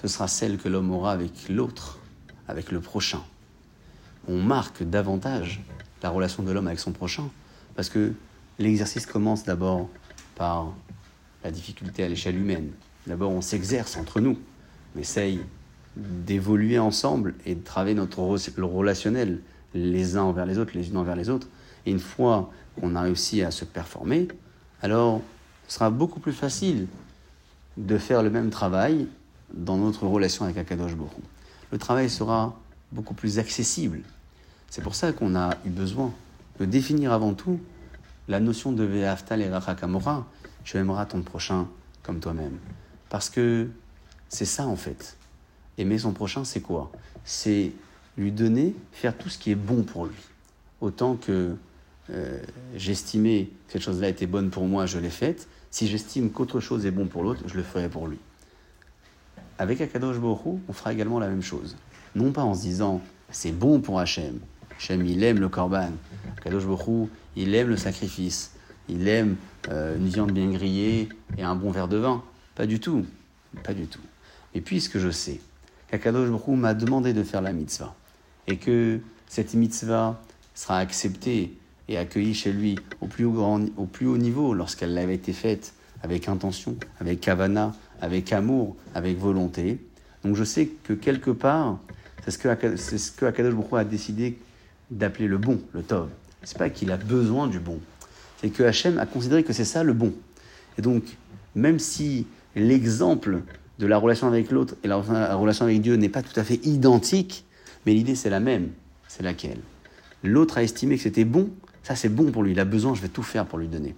[0.00, 1.98] ce sera celle que l'homme aura avec l'autre,
[2.48, 3.22] avec le prochain.
[4.28, 5.60] On marque davantage
[6.02, 7.28] la relation de l'homme avec son prochain,
[7.74, 8.12] parce que
[8.58, 9.88] l'exercice commence d'abord
[10.36, 10.72] par
[11.44, 12.70] la difficulté à l'échelle humaine.
[13.06, 14.38] D'abord, on s'exerce entre nous,
[14.94, 15.40] on essaye
[15.96, 19.40] d'évoluer ensemble et de travailler notre relationnel
[19.74, 21.48] les uns envers les autres, les unes envers les autres.
[21.86, 24.28] Et une fois qu'on a réussi à se performer,
[24.82, 25.20] alors
[25.68, 26.86] ce sera beaucoup plus facile
[27.76, 29.06] de faire le même travail
[29.54, 31.12] dans notre relation avec Akadosh Baruch
[31.70, 32.58] Le travail sera
[32.92, 34.00] beaucoup plus accessible.
[34.68, 36.12] C'est pour ça qu'on a eu besoin
[36.58, 37.60] de définir avant tout
[38.28, 40.26] la notion de Ve'aftal et Rachakamora,
[40.64, 41.66] tu aimeras ton prochain
[42.02, 42.58] comme toi-même.
[43.08, 43.68] Parce que
[44.28, 45.16] c'est ça en fait.
[45.78, 46.92] Aimer son prochain, c'est quoi?
[47.24, 47.72] C'est
[48.16, 50.16] lui donner, faire tout ce qui est bon pour lui.
[50.80, 51.56] Autant que
[52.12, 52.40] euh,
[52.74, 55.48] j'estimais que cette chose-là était bonne pour moi, je l'ai faite.
[55.70, 58.18] Si j'estime qu'autre chose est bon pour l'autre, je le ferai pour lui.
[59.58, 61.76] Avec Akadosh Borou, on fera également la même chose.
[62.14, 64.40] Non pas en se disant c'est bon pour Hachem.
[64.76, 65.92] Hachem, il aime le korban.
[66.38, 68.52] Akadosh Borou, il aime le sacrifice.
[68.88, 69.36] Il aime
[69.68, 72.24] euh, une viande bien grillée et un bon verre de vin.
[72.54, 73.06] Pas du tout.
[73.62, 74.00] Pas du tout.
[74.54, 75.40] Et puisque je sais
[75.88, 77.94] qu'Akadosh Baruch m'a demandé de faire la mitzvah
[78.48, 80.20] et que cette mitzvah
[80.54, 81.54] sera acceptée
[81.90, 85.74] et accueillie chez lui au plus haut, au plus haut niveau lorsqu'elle avait été faite
[86.02, 89.78] avec intention, avec kavana, avec amour, avec volonté.
[90.24, 91.78] Donc je sais que quelque part,
[92.24, 94.38] c'est ce que, c'est ce que Akadosh a décidé
[94.90, 96.08] d'appeler le bon, le tov.
[96.44, 97.78] C'est pas qu'il a besoin du bon,
[98.40, 100.14] c'est que Hachem a considéré que c'est ça le bon.
[100.78, 101.02] Et donc,
[101.54, 103.42] même si l'exemple
[103.78, 104.96] de la relation avec l'autre et la
[105.34, 107.44] relation avec Dieu n'est pas tout à fait identique,
[107.84, 108.68] mais l'idée c'est la même.
[109.08, 109.58] C'est laquelle?
[110.22, 111.50] L'autre a estimé que c'était bon,
[111.82, 113.94] ça c'est bon pour lui, il a besoin, je vais tout faire pour lui donner.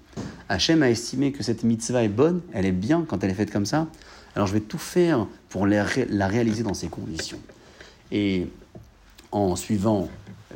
[0.49, 3.51] Hachem a estimé que cette mitzvah est bonne, elle est bien quand elle est faite
[3.51, 3.89] comme ça,
[4.35, 7.39] alors je vais tout faire pour la, réaliser dans ces conditions.
[8.11, 8.49] Et
[9.31, 10.09] en suivant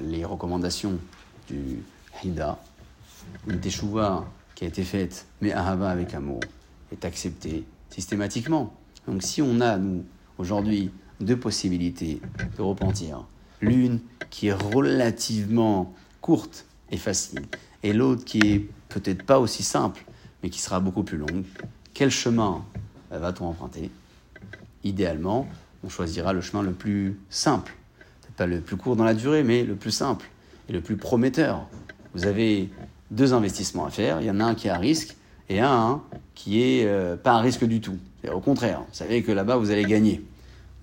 [0.03, 0.99] les recommandations
[1.49, 1.83] du
[2.23, 2.59] Hida,
[3.47, 6.41] une teshuva qui a été faite, mais ahava avec amour,
[6.93, 8.75] est acceptée systématiquement.
[9.07, 10.05] Donc si on a, nous,
[10.39, 12.21] aujourd'hui, deux possibilités
[12.57, 13.25] de repentir,
[13.61, 17.42] l'une qui est relativement courte et facile,
[17.83, 20.05] et l'autre qui est peut-être pas aussi simple,
[20.42, 21.44] mais qui sera beaucoup plus longue,
[21.94, 22.64] quel chemin
[23.11, 23.90] va-t-on emprunter?
[24.85, 25.49] Idéalement,
[25.85, 27.75] on choisira le chemin le plus simple,
[28.22, 30.29] peut-être pas le plus court dans la durée, mais le plus simple
[30.68, 31.66] et le plus prometteur.
[32.14, 32.70] Vous avez
[33.11, 34.20] deux investissements à faire.
[34.20, 35.16] Il y en a un qui est à risque
[35.49, 36.03] et un
[36.35, 37.99] qui est euh, pas à risque du tout.
[38.33, 40.25] Au contraire, vous savez que là-bas, vous allez gagner.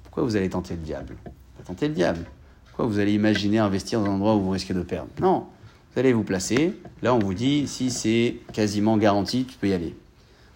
[0.03, 1.15] Pourquoi vous allez tenter le diable?
[1.57, 2.25] Pas tenter le diable.
[2.67, 5.09] Pourquoi vous allez imaginer investir dans un endroit où vous risquez de perdre?
[5.19, 5.47] Non.
[5.93, 6.73] Vous allez vous placer.
[7.03, 9.95] Là, on vous dit, si c'est quasiment garanti, tu peux y aller.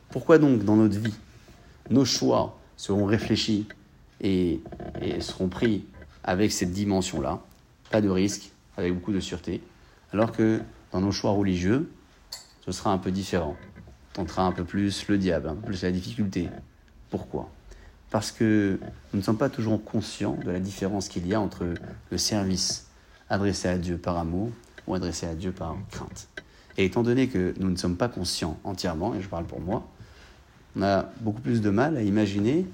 [0.09, 1.13] Pourquoi donc, dans notre vie,
[1.91, 3.67] nos choix seront réfléchis
[4.19, 4.61] et,
[5.19, 5.85] seront pris
[6.23, 7.39] avec cette dimension-là?
[7.91, 9.61] Pas de risque, avec beaucoup de sûreté.
[10.11, 10.59] Alors que
[10.91, 11.87] dans nos choix religieux,
[12.65, 13.55] ce sera un peu différent.
[14.13, 16.49] Tentera un peu plus le diable, un peu plus la difficulté.
[17.11, 17.47] Pourquoi?
[18.09, 18.79] Parce que
[19.13, 21.67] nous ne sommes pas toujours conscients de la différence qu'il y a entre
[22.09, 22.87] le service
[23.29, 24.49] adressé à Dieu par amour
[24.87, 26.27] ou adressé à Dieu par crainte.
[26.77, 29.87] Et étant donné que nous ne sommes pas conscients entièrement, et je parle pour moi,
[30.75, 32.65] on a beaucoup plus de mal à imaginer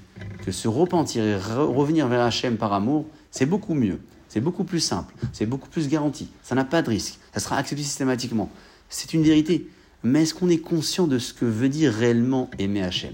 [0.45, 3.99] que se repentir et revenir vers Hachem par amour, c'est beaucoup mieux.
[4.28, 7.56] C'est beaucoup plus simple, c'est beaucoup plus garanti, ça n'a pas de risque, ça sera
[7.58, 8.49] accepté systématiquement.
[8.89, 9.69] C'est une vérité.
[10.02, 13.13] Mais est-ce qu'on est conscient de ce que veut dire réellement aimer Hachem?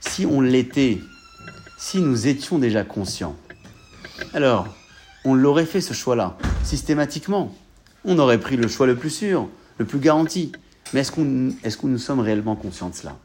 [0.00, 0.98] Si on l'était,
[1.78, 3.36] si nous étions déjà conscients,
[4.32, 4.74] alors
[5.24, 7.54] on l'aurait fait ce choix-là, systématiquement.
[8.04, 10.52] On aurait pris le choix le plus sûr, le plus garanti.
[10.92, 13.16] Mais est-ce qu'on est nous sommes réellement conscients de cela?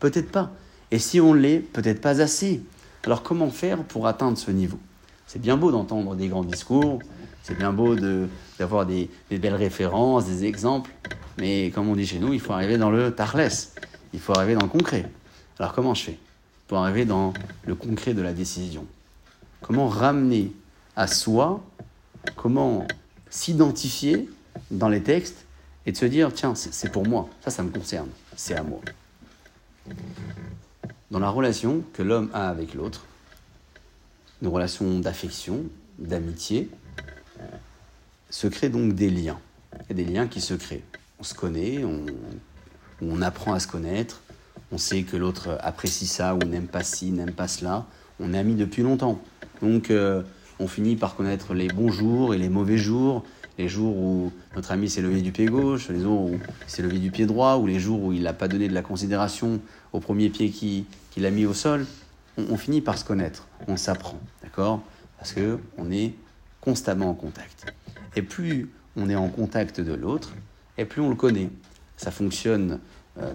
[0.00, 0.50] Peut-être pas.
[0.90, 2.62] Et si on l'est, peut-être pas assez.
[3.04, 4.78] Alors comment faire pour atteindre ce niveau?
[5.26, 6.98] C'est bien beau d'entendre des grands discours,
[7.42, 7.96] c'est bien beau
[8.58, 10.90] d'avoir des, belles références, des exemples,
[11.38, 13.48] mais comme on dit chez nous, il faut arriver dans le tarles,
[14.12, 15.10] il faut arriver dans le concret.
[15.58, 16.18] Alors comment je fais
[16.68, 17.32] Pour arriver dans
[17.66, 18.86] le concret de la décision?
[19.62, 20.52] Comment ramener
[20.96, 21.62] à soi,
[22.36, 22.86] comment
[23.30, 24.28] s'identifier
[24.70, 25.46] dans les textes
[25.86, 28.80] et de se dire, tiens, c'est pour moi, ça, ça me concerne, c'est à moi.
[31.10, 33.04] Dans la relation que l'homme a avec l'autre,
[34.40, 35.64] une relation d'affection,
[35.98, 36.70] d'amitié,
[38.30, 39.38] se créent donc des liens.
[39.74, 40.84] Il y a des liens qui se créent.
[41.18, 42.06] On se connaît, on,
[43.02, 44.22] on apprend à se connaître,
[44.70, 47.86] on sait que l'autre apprécie ça ou n'aime pas ci, n'aime pas cela.
[48.20, 49.20] On est amis depuis longtemps.
[49.60, 50.22] Donc euh,
[50.62, 53.24] on finit par connaître les bons jours et les mauvais jours,
[53.58, 56.82] les jours où notre ami s'est levé du pied gauche, les jours où il s'est
[56.82, 59.60] levé du pied droit, ou les jours où il n'a pas donné de la considération
[59.92, 61.84] au premier pied qu'il a mis au sol.
[62.38, 64.80] On, finit par se connaître, on s'apprend, d'accord?
[65.18, 66.14] Parce que on est
[66.60, 67.74] constamment en contact.
[68.16, 70.32] Et plus on est en contact de l'autre,
[70.78, 71.50] et plus on le connaît.
[71.96, 72.78] Ça fonctionne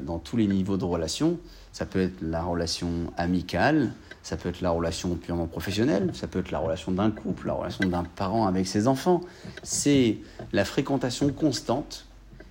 [0.02, 1.38] dans tous les niveaux de relation.
[1.72, 3.92] Ça peut être la relation amicale,
[4.24, 7.54] ça peut être la relation purement professionnelle, ça peut être la relation d'un couple, la
[7.54, 9.22] relation d'un parent avec ses enfants.
[9.64, 10.18] C'est
[10.52, 12.08] la fréquentation constante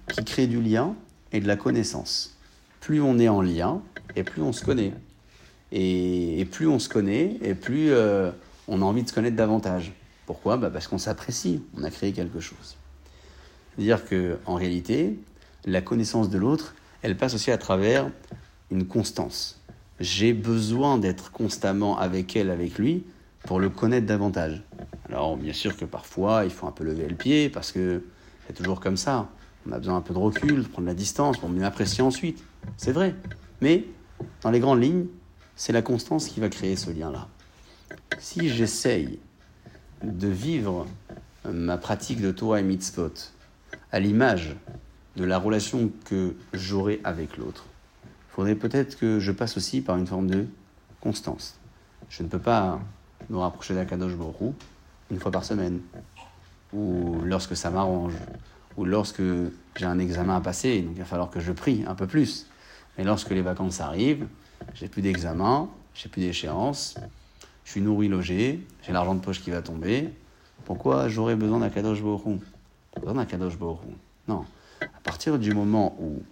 [0.09, 0.95] qui crée du lien
[1.33, 2.37] et de la connaissance.
[2.81, 3.83] Plus on est en lien,
[4.15, 4.95] et plus on se connaît.
[5.73, 8.31] Et, plus on se connaît, et plus euh,
[8.69, 9.93] on a envie de se connaître davantage.
[10.25, 10.57] Pourquoi?
[10.57, 12.77] Bah Parce qu'on s'apprécie, on a créé quelque chose.
[13.75, 15.19] C'est-à-dire qu'en réalité,
[15.65, 16.75] la connaissance de l'autre,
[17.07, 18.11] elle passe aussi à travers
[18.73, 19.63] une constance.
[20.01, 23.05] J'ai besoin d'être constamment avec elle, avec lui,
[23.45, 24.65] pour le connaître davantage.
[25.09, 28.03] Alors, bien sûr que parfois, il faut un peu lever le pied, parce que
[28.45, 29.29] c'est toujours comme ça.
[29.69, 32.43] On a besoin un peu de recul, de prendre la distance pour mieux apprécier ensuite.
[32.77, 33.15] C'est vrai.
[33.61, 33.85] Mais,
[34.43, 35.07] dans les grandes lignes,
[35.55, 37.29] c'est la constance qui va créer ce lien-là.
[38.19, 39.21] Si j'essaye
[40.03, 40.89] de vivre
[41.49, 43.15] ma pratique de Torah et Mitzvot
[43.93, 44.57] à l'image
[45.17, 47.65] de la relation que j'aurai avec l'autre.
[48.05, 50.47] Il faudrait peut-être que je passe aussi par une forme de
[51.01, 51.59] constance.
[52.11, 52.79] Je ne peux pas
[53.31, 54.55] me rapprocher d'Akadosh Borou
[55.11, 55.81] une fois par semaine,
[56.73, 58.15] ou lorsque ça m'arrange,
[58.77, 59.23] ou lorsque
[59.77, 62.47] j'ai un examen à passer, donc il va falloir que je prie un peu plus.
[62.99, 64.27] Mais lorsque les vacances arrivent,
[64.75, 66.97] j'ai plus d'examen, j'ai plus d'échéance,
[67.65, 70.11] je suis nourri, logé, j'ai l'argent de poche qui va tomber.
[70.65, 72.41] Pourquoi j'aurais besoin d'Akadosh Borou
[72.97, 73.93] Besoin d'Akadosh Borou
[74.29, 74.45] Non.
[74.81, 76.23] À partir du moment où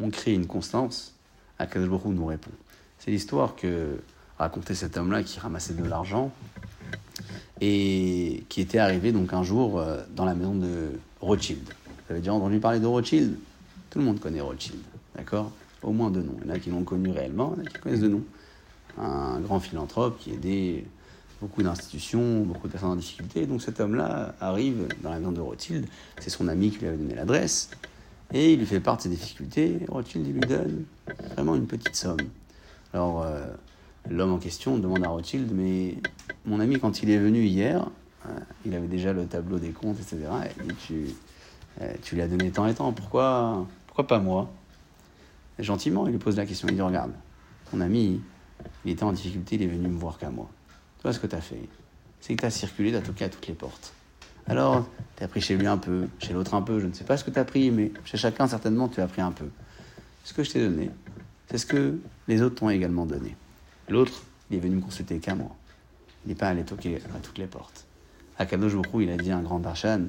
[0.00, 1.14] on crée une constance,
[1.58, 2.50] Akadosh Baruch nous répond.
[2.98, 3.98] C'est l'histoire que
[4.38, 6.32] racontait cet homme-là qui ramassait de l'argent
[7.60, 10.90] et qui était arrivé donc un jour euh, dans la maison de
[11.20, 11.62] Rothschild.
[11.64, 13.36] Vous avez déjà entendu parler de Rothschild?
[13.90, 14.80] Tout le monde connaît Rothschild,
[15.14, 15.52] d'accord?
[15.82, 16.36] Au moins deux noms.
[16.42, 18.08] Il y en a qui l'ont connu réellement, il y en a qui connaissent de
[18.08, 18.22] nom.
[18.98, 20.84] Un grand philanthrope qui aidait
[21.40, 23.46] beaucoup d'institutions, beaucoup de personnes en difficulté.
[23.46, 25.86] Donc cet homme-là arrive dans la maison de Rothschild,
[26.18, 27.70] c'est son ami qui lui avait donné l'adresse,
[28.34, 29.80] et il lui fait part de ses difficultés.
[29.88, 30.84] Rothschild lui donne
[31.34, 32.18] vraiment une petite somme.
[32.92, 33.46] Alors euh,
[34.10, 35.96] l'homme en question demande à Rothschild, mais
[36.44, 37.88] mon ami quand il est venu hier,
[38.26, 40.18] euh, il avait déjà le tableau des comptes, etc.
[41.80, 44.52] Euh, tu lui as donné tant et tant, pourquoi, pourquoi pas moi?
[45.58, 47.12] Gentiment, il lui pose la question, il dit, regarde,
[47.70, 48.20] ton ami,
[48.84, 50.50] il était en difficulté, il est venu me voir qu'à moi
[51.12, 51.68] ce que tu as fait,
[52.20, 53.92] c'est que tu as circulé, tu as toqué à toutes les portes.
[54.46, 57.04] Alors, tu as pris chez lui un peu, chez l'autre un peu, je ne sais
[57.04, 59.46] pas ce que tu as pris, mais chez chacun, certainement, tu as pris un peu.
[60.24, 60.90] Ce que je t'ai donné,
[61.50, 63.36] c'est ce que les autres t'ont également donné.
[63.88, 65.54] L'autre, il est venu me consulter qu'à moi.
[66.24, 67.84] Il n'est pas allé toquer à toutes les portes.
[68.38, 70.06] À Kadosh il a dit un grand Darshan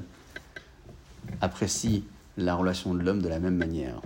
[1.41, 2.04] apprécie
[2.38, 4.02] la relation de l'homme de la même manière.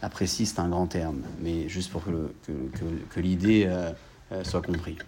[0.00, 3.92] Apprécie, c'est un grand terme, mais juste pour que, l'idée euh,
[4.32, 4.98] euh, soit comprise.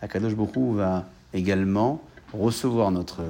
[0.00, 2.02] Akadosh va également
[2.32, 3.22] recevoir notre,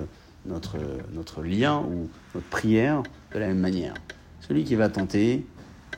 [0.48, 3.94] notre, lien ou notre prière de la même manière.
[4.40, 5.46] Celui qui va tenter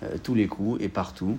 [0.02, 1.38] euh, tous les coups et partout,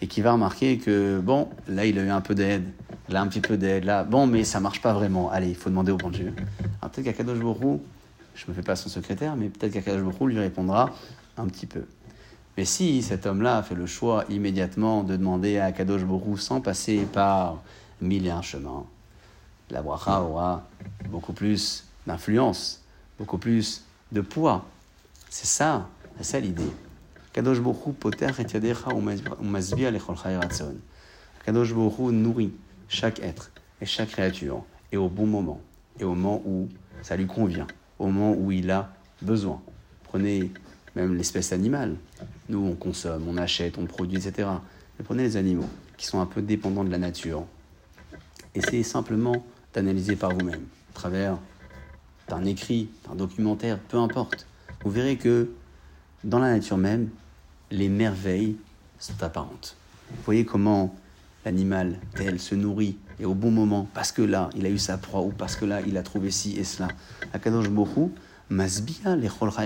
[0.00, 2.64] et qui va remarquer que, bon, là il a eu un peu d'aide,
[3.08, 5.30] là un petit peu d'aide, là, bon, mais ça marche pas vraiment.
[5.30, 6.32] Allez, il faut demander au bon Dieu.
[6.80, 7.80] Peut-être qu'Akadosh Bokhu,
[8.34, 10.90] je me fais pas son secrétaire, mais peut-être qu'Akadosh Bokhu lui répondra
[11.36, 11.84] un petit peu.
[12.56, 17.06] Mais si cet homme-là fait le choix immédiatement de demander à Akadosh Bokhu sans passer
[17.12, 17.62] par
[18.00, 18.84] mille et un chemins.
[19.70, 20.62] La bracha aura
[21.08, 22.82] beaucoup plus d'influence,
[23.18, 24.66] beaucoup plus de poids.
[25.30, 25.88] C'est ça,
[26.18, 26.70] c'est ça l'idée.
[27.32, 27.58] Kadosh
[27.98, 28.44] poter et
[31.44, 32.52] Kadosh nourrit
[32.88, 33.50] chaque être
[33.80, 35.60] et chaque créature, et au bon moment,
[35.98, 36.68] et au moment où
[37.02, 37.66] ça lui convient,
[37.98, 39.60] au moment où il a besoin.
[40.04, 40.52] Prenez
[40.94, 41.96] même l'espèce animale.
[42.48, 44.48] Nous, on consomme, on achète, on produit, etc.
[44.98, 47.44] Mais prenez les animaux qui sont un peu dépendants de la nature,
[48.54, 51.38] essayez simplement d'analyser par vous-même, à travers
[52.28, 54.46] d'un écrit, d'un documentaire, peu importe.
[54.84, 55.50] Vous verrez que
[56.22, 57.08] dans la nature même,
[57.70, 58.56] les merveilles
[58.98, 59.76] sont apparentes.
[60.10, 60.94] Vous voyez comment
[61.44, 64.98] l'animal tel se nourrit et au bon moment, parce que là, il a eu sa
[64.98, 66.88] proie ou parce que là, il a trouvé ci et cela.
[67.32, 68.12] Akadosh Borou
[68.50, 69.16] Masbia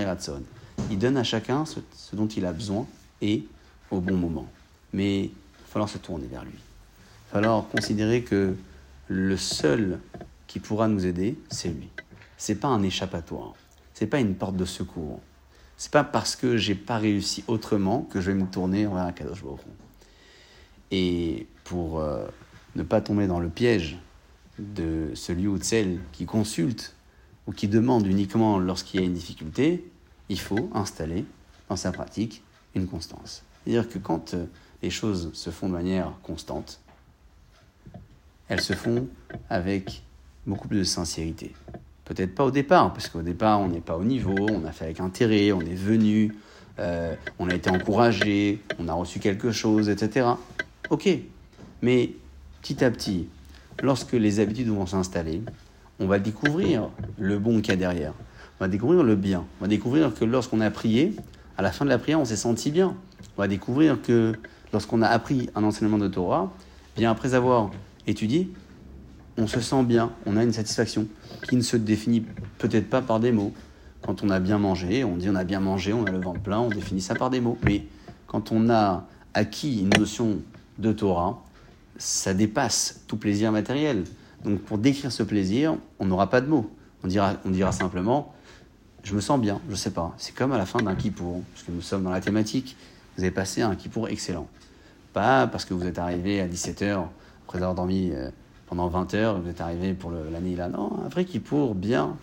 [0.05, 0.41] ratson.
[0.89, 2.85] Il donne à chacun ce, ce, dont il a besoin
[3.21, 3.43] et
[3.91, 4.47] au bon moment.
[4.93, 6.53] Mais il va falloir se tourner vers lui.
[6.53, 8.55] Il va falloir considérer que
[9.07, 9.99] le seul
[10.47, 11.89] qui pourra nous aider, c'est lui.
[12.39, 13.53] C'est pas un échappatoire.
[13.93, 15.19] C'est pas une porte de secours.
[15.75, 19.11] C'est pas parce que j'ai pas réussi autrement que je vais me tourner vers un
[19.11, 19.59] Kadosh Baruch
[20.89, 22.25] Et pour euh,
[22.75, 23.97] ne pas tomber dans le piège
[24.57, 26.95] de celui ou de celle qui consulte
[27.45, 29.91] ou qui demande uniquement lorsqu'il y a une difficulté,
[30.29, 31.25] il faut installer
[31.67, 32.41] dans sa pratique
[32.73, 33.43] une constance.
[33.65, 34.45] C'est-à-dire que quand euh,
[34.81, 36.79] les choses se font de manière constante,
[38.47, 39.09] elles se font
[39.49, 40.03] avec
[40.47, 41.53] beaucoup plus de sincérité.
[42.09, 44.85] Peut-être pas au départ, parce qu'au départ, on n'est pas au niveau, on a fait
[44.85, 46.33] avec intérêt, on est venu,
[46.79, 50.25] euh, on a été encouragé, on a reçu quelque chose, etc.
[50.89, 51.07] Ok,
[51.83, 52.13] mais
[52.63, 53.27] petit à petit,
[53.83, 55.43] lorsque les habitudes vont s'installer,
[55.99, 56.89] on va découvrir
[57.19, 58.13] le bon qu'il y a derrière.
[58.59, 59.45] On va découvrir le bien.
[59.59, 61.13] On va découvrir que lorsqu'on a prié,
[61.59, 62.95] à la fin de la prière, on s'est senti bien.
[63.37, 64.33] On va découvrir que
[64.73, 66.51] lorsqu'on a appris un enseignement de Torah,
[66.97, 67.69] bien après avoir
[68.07, 68.49] étudié,
[69.39, 71.07] on se sent bien, on a une satisfaction
[71.47, 72.25] qui ne se définit
[72.57, 73.53] peut-être pas par des mots.
[74.01, 76.41] Quand on a bien mangé, on dit on a bien mangé, on a le ventre
[76.41, 77.57] plein, on définit ça par des mots.
[77.63, 77.85] Mais
[78.27, 80.39] quand on a acquis une notion
[80.77, 81.43] de Torah,
[81.97, 84.03] ça dépasse tout plaisir matériel.
[84.43, 86.69] Donc pour décrire ce plaisir, on n'aura pas de mots.
[87.03, 88.33] On dira, on dira simplement
[89.03, 90.13] je me sens bien, je sais pas.
[90.17, 92.75] C'est comme à la fin d'un kippour, parce que nous sommes dans la thématique.
[93.15, 94.47] Vous avez passé un kippour excellent.
[95.13, 97.05] Pas parce que vous êtes arrivé à 17h
[97.47, 98.29] après avoir dormi euh,
[98.69, 100.69] pendant 20 heures, vous êtes arrivé pour l'année là.
[100.69, 102.15] Non, un vrai pour bien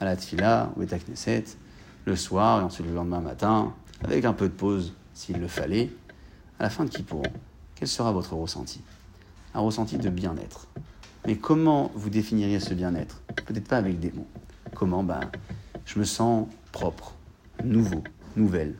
[0.00, 1.44] à la tfila, au Knesset,
[2.06, 3.72] le soir et ensuite le lendemain matin,
[4.02, 5.90] avec un peu de pause s'il le fallait.
[6.58, 7.22] À la fin de Kippour,
[7.76, 8.80] quel sera votre ressenti?
[9.54, 10.66] Un ressenti de bien-être.
[11.24, 13.22] Mais comment vous définiriez ce bien-être?
[13.46, 14.26] Peut-être pas avec des mots.
[14.74, 15.04] Comment?
[15.04, 15.20] Ben,
[15.84, 17.14] Je me sens propre,
[17.62, 18.02] nouveau,
[18.34, 18.74] nouvelle.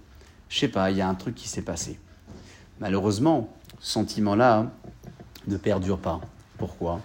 [0.48, 2.00] Je sais pas, il y a un truc qui s'est passé.
[2.80, 3.48] Malheureusement,
[3.78, 4.72] ce sentiment-là
[5.46, 6.20] ne perdure pas.
[6.58, 7.00] Pourquoi?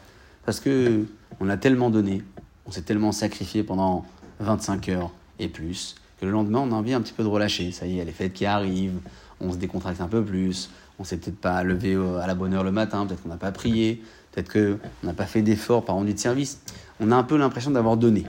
[0.48, 1.04] Parce que
[1.42, 2.24] on a tellement donné,
[2.66, 4.06] on s'est tellement sacrifié pendant
[4.40, 7.74] 25 heures et plus, que le lendemain, on a envie un petit peu de relâcher.
[7.74, 9.02] Ça y est, les fêtes qui arrivent,
[9.42, 10.70] on se décontracte un peu plus,
[11.00, 13.52] on s'est peut-être pas levé à la bonne heure le matin, peut-être qu'on n'a pas
[13.52, 16.62] prié, peut-être qu'on n'a pas fait d'effort par rendu de service.
[17.02, 18.26] On a un peu l'impression d'avoir donné.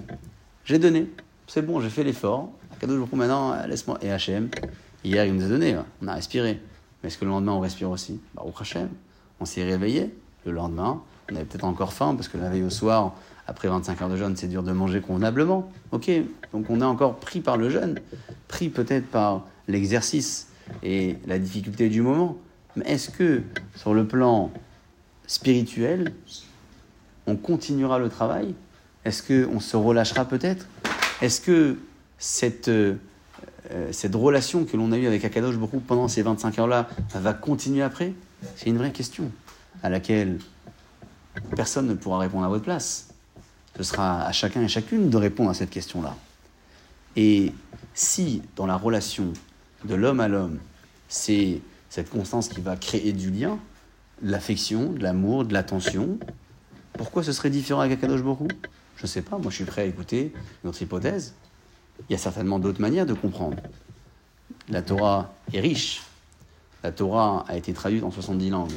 [0.64, 1.06] J'ai donné,
[1.46, 2.50] c'est bon, j'ai fait l'effort.
[2.80, 3.96] Cadeau de maintenant, laisse-moi.
[4.02, 4.48] Et HM,
[5.04, 6.60] hier, il nous a donné, on a respiré.
[7.00, 8.20] Mais est-ce que le lendemain, on respire aussi?
[8.34, 8.88] Bah, au HM,
[9.38, 10.12] on s'est réveillé.
[10.44, 11.00] Le lendemain,
[11.30, 13.14] on avait peut-être encore faim parce que la veille au soir,
[13.46, 15.70] après 25 heures de jeûne, c'est dur de manger convenablement.
[15.92, 16.10] Ok,
[16.52, 17.98] donc on est encore pris par le jeûne,
[18.46, 20.48] pris peut-être par l'exercice
[20.82, 22.36] et la difficulté du moment.
[22.76, 23.42] Mais est-ce que
[23.74, 24.50] sur le plan
[25.26, 26.12] spirituel,
[27.26, 28.54] on continuera le travail?
[29.04, 30.66] Est-ce qu'on se relâchera peut-être?
[31.22, 31.78] Est-ce que
[32.18, 32.96] cette, euh,
[33.92, 37.82] cette relation que l'on a eue avec Akadosh beaucoup pendant ces 25 heures-là va continuer
[37.82, 38.12] après?
[38.56, 39.30] C'est une vraie question
[39.82, 40.38] à laquelle
[41.57, 43.09] personne ne pourra répondre à votre place.
[43.76, 46.16] Ce sera à chacun et chacune de répondre à cette question-là.
[47.16, 47.53] Et
[47.95, 49.32] si, dans la relation
[49.84, 50.59] de l'homme à l'homme,
[51.09, 51.61] c'est
[51.91, 53.59] cette constance qui va créer du lien,
[54.22, 56.18] de l'affection, de l'amour, de l'attention,
[56.93, 58.49] pourquoi ce serait différent avec Akadosh Borou
[58.97, 60.32] Je ne sais pas, moi je suis prêt à écouter
[60.64, 61.34] notre hypothèse.
[62.09, 63.57] Il y a certainement d'autres manières de comprendre.
[64.68, 66.03] La Torah est riche.
[66.82, 68.72] La Torah a été traduite en 70 langues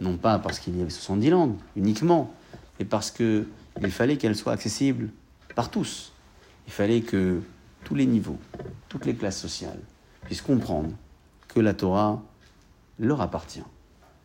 [0.00, 2.32] non pas parce qu'il y avait 70 langues uniquement,
[2.78, 3.46] mais parce qu'il
[3.90, 5.10] fallait qu'elle soit accessible
[5.54, 6.12] par tous.
[6.66, 7.40] Il fallait que
[7.84, 8.38] tous les niveaux,
[8.88, 9.80] toutes les classes sociales
[10.24, 10.90] puissent comprendre
[11.48, 12.22] que la Torah
[12.98, 13.62] leur appartient.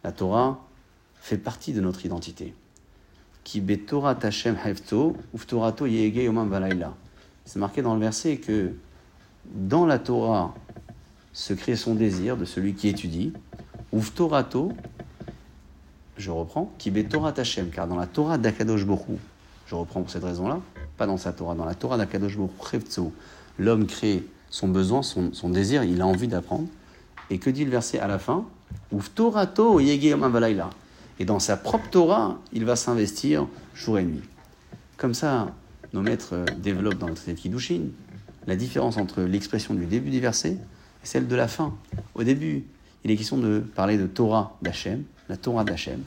[0.03, 0.59] La Torah
[1.15, 2.53] fait partie de notre identité.
[7.45, 8.74] C'est marqué dans le verset que
[9.45, 10.53] dans la Torah
[11.34, 13.34] se crée son désir de celui qui étudie.
[16.18, 19.18] Je reprends, qui Torah Tachem, car dans la Torah d'Akadosh Borou,
[19.68, 20.59] je reprends pour cette raison-là,
[20.97, 22.51] pas dans sa Torah, dans la Torah d'Akadosh Borou,
[23.57, 26.68] l'homme crée son besoin, son, désir, il a envie d'apprendre.
[27.30, 28.45] Et que dit le verset à la fin?
[29.16, 34.22] Torato Et dans sa propre Torah, il va s'investir jour et nuit.
[34.97, 35.47] Comme ça,
[35.93, 37.84] nos maîtres euh, développent dans de Kiddushin
[38.47, 41.74] la différence entre l'expression du début du verset et celle de la fin.
[42.16, 42.66] Au début,
[43.03, 46.04] il est question de parler de Torah d'Hachem, la Torah d'Hachem.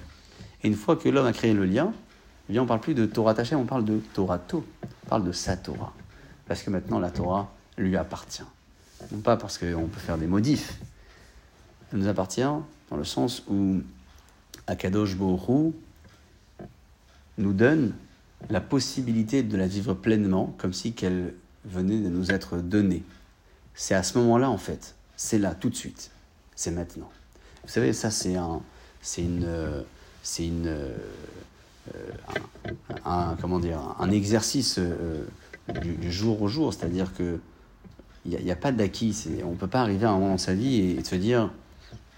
[0.63, 1.95] Et une fois que l'homme a créé le lien,
[2.49, 5.25] eh bien on ne parle plus de Torah d'Hachem, on parle de Torato, on parle
[5.25, 5.95] de sa Torah.
[6.47, 8.45] Parce que maintenant la Torah lui appartient.
[9.13, 10.79] Non pas parce qu'on peut faire des modifs.
[11.91, 13.81] Elle nous appartient dans le sens où
[14.67, 15.75] Akadosh Borou
[17.39, 17.95] nous donne
[18.51, 23.03] la possibilité de la vivre pleinement, comme si qu'elle venait de nous être donné.
[23.75, 24.95] C'est à ce moment-là, en fait.
[25.17, 26.11] C'est là, tout de suite.
[26.55, 27.11] C'est maintenant.
[27.63, 28.61] Vous savez, ça, c'est un,
[29.05, 29.47] c'est une,
[30.23, 30.97] c'est une, euh,
[33.05, 35.25] un, comment dire, un exercice euh,
[35.83, 36.73] du, jour au jour.
[36.73, 37.39] C'est-à-dire que
[38.27, 39.15] il n'y a, pas d'acquis.
[39.45, 41.51] On ne peut pas arriver à un moment dans sa vie et, se dire,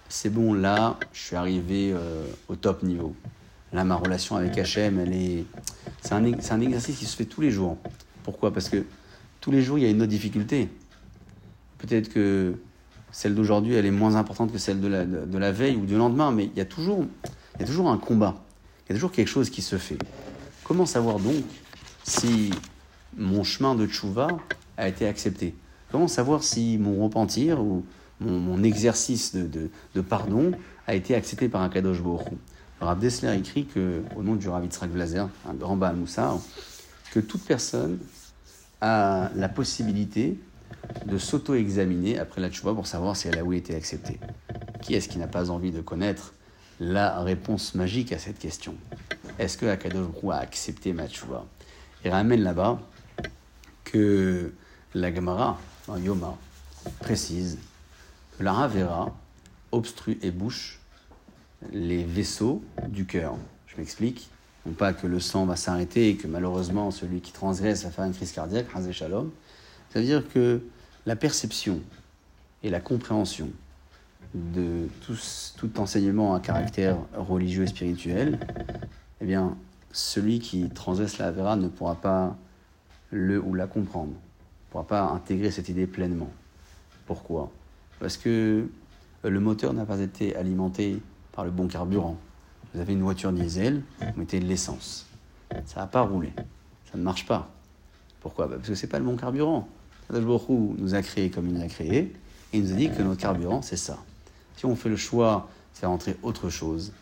[0.08, 3.12] c'est bon, là, je suis arrivé euh, au top niveau.
[3.72, 5.44] Là, ma relation avec HM, elle est,
[6.00, 7.76] c'est un, un exercice qui se fait tous les jours.
[8.22, 8.52] Pourquoi?
[8.52, 8.84] Parce que
[9.40, 10.68] tous les jours, il y a une autre difficulté.
[11.78, 12.54] Peut-être que
[13.16, 15.96] celle d'aujourd'hui, elle est moins importante que celle de la, de, la, veille ou du
[15.96, 17.06] lendemain, mais il y, a toujours,
[17.54, 18.44] il y a toujours un combat.
[18.84, 19.96] Il y a toujours quelque chose qui se fait.
[20.64, 21.42] Comment savoir donc
[22.04, 22.50] si
[23.16, 24.28] mon chemin de tchouva
[24.76, 25.54] a été accepté?
[25.90, 27.86] Comment savoir si mon repentir ou
[28.20, 30.52] mon, exercice de, de, pardon
[30.86, 32.26] a été accepté par un Kadosh Baruch
[32.82, 36.38] Rav Dessler écrit que, au nom du Rav Yitzhak Blazer, un grand Baal Moussar,
[37.12, 37.98] que toute personne
[38.82, 40.38] a la possibilité
[41.06, 44.18] de s'auto-examiner après la tchouva pour savoir si elle a ou été acceptée.
[44.82, 46.34] Qui est-ce qui n'a pas envie de connaître
[46.80, 48.74] la réponse magique à cette question?
[49.38, 51.44] Est-ce que Akadosh a accepté ma tchouva
[52.04, 52.80] Il ramène là-bas
[53.84, 54.52] que
[54.94, 55.58] la Gemara,
[55.88, 56.36] en Yoma,
[57.00, 57.58] précise
[58.36, 59.14] que la Ravera
[59.72, 60.80] obstrue et bouche
[61.72, 63.36] les vaisseaux du cœur.
[63.66, 64.28] Je m'explique.
[64.66, 68.04] Non pas que le sang va s'arrêter et que malheureusement celui qui transgresse va faire
[68.04, 69.30] une crise cardiaque, Shalom.
[69.92, 70.60] Ça veut dire que
[71.06, 71.80] la perception
[72.62, 73.48] et la compréhension
[74.34, 78.38] de tout, enseignement à caractère religieux et spirituel,
[79.20, 79.56] eh bien,
[79.92, 82.36] celui qui transgresse la vera ne pourra pas
[83.10, 86.30] le ou la comprendre, ne pourra pas intégrer cette idée pleinement.
[87.06, 87.50] Pourquoi?
[88.00, 88.68] Parce que
[89.22, 91.00] le moteur n'a pas été alimenté
[91.32, 92.16] par le bon carburant.
[92.74, 95.06] Vous avez une voiture diesel, vous mettez de l'essence.
[95.64, 96.32] Ça va pas rouler.
[96.90, 97.48] Ça ne marche pas.
[98.20, 98.48] Pourquoi?
[98.48, 99.68] Parce que ce n'est pas le bon carburant.
[100.10, 102.12] Baruch nous a créé comme il nous a créé,
[102.52, 103.98] et il nous a dit que notre carburant, c'est ça.
[104.56, 106.92] Si on fait le choix de faire entrer autre chose,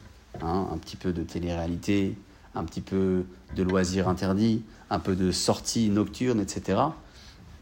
[0.40, 2.16] hein, un petit peu de télé-réalité,
[2.54, 3.24] un petit peu
[3.56, 6.80] de loisirs interdits, un peu de sorties nocturnes, etc.,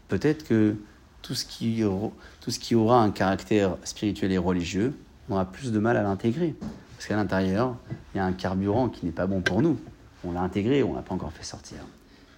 [0.07, 0.75] peut-être que
[1.21, 1.83] tout ce, qui,
[2.75, 4.93] aura un caractère spirituel et religieux,
[5.29, 6.53] on aura plus de mal à l'intégrer.
[6.97, 7.75] Parce qu'à l'intérieur,
[8.13, 9.79] il y a un carburant qui n'est pas bon pour nous.
[10.25, 11.77] On l'a intégré, on ne l'a pas encore fait sortir.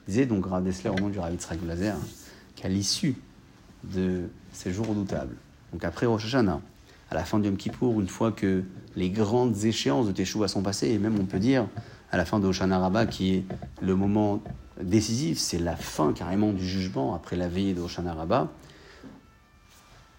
[0.07, 1.95] Disait donc Rav Dessler au nom du Rav Yitzhak Blazer,
[2.55, 3.15] qu'à l'issue
[3.83, 5.35] de ces jours redoutables,
[5.71, 6.61] donc après Rosh Hashanah,
[7.11, 8.63] à la fin du Yom Kippour, une fois que
[8.95, 11.67] les grandes échéances de Teshuvah sont passées, et même on peut dire
[12.11, 13.45] à la fin de Hoshana Rabbah, qui est
[13.81, 14.41] le moment
[14.81, 18.49] décisif, c'est la fin carrément du jugement après la veillée de Hoshana Rabbah,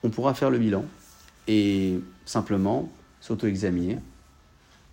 [0.02, 0.84] on pourra faire le bilan
[1.48, 2.88] et simplement
[3.20, 3.98] s'auto-examiner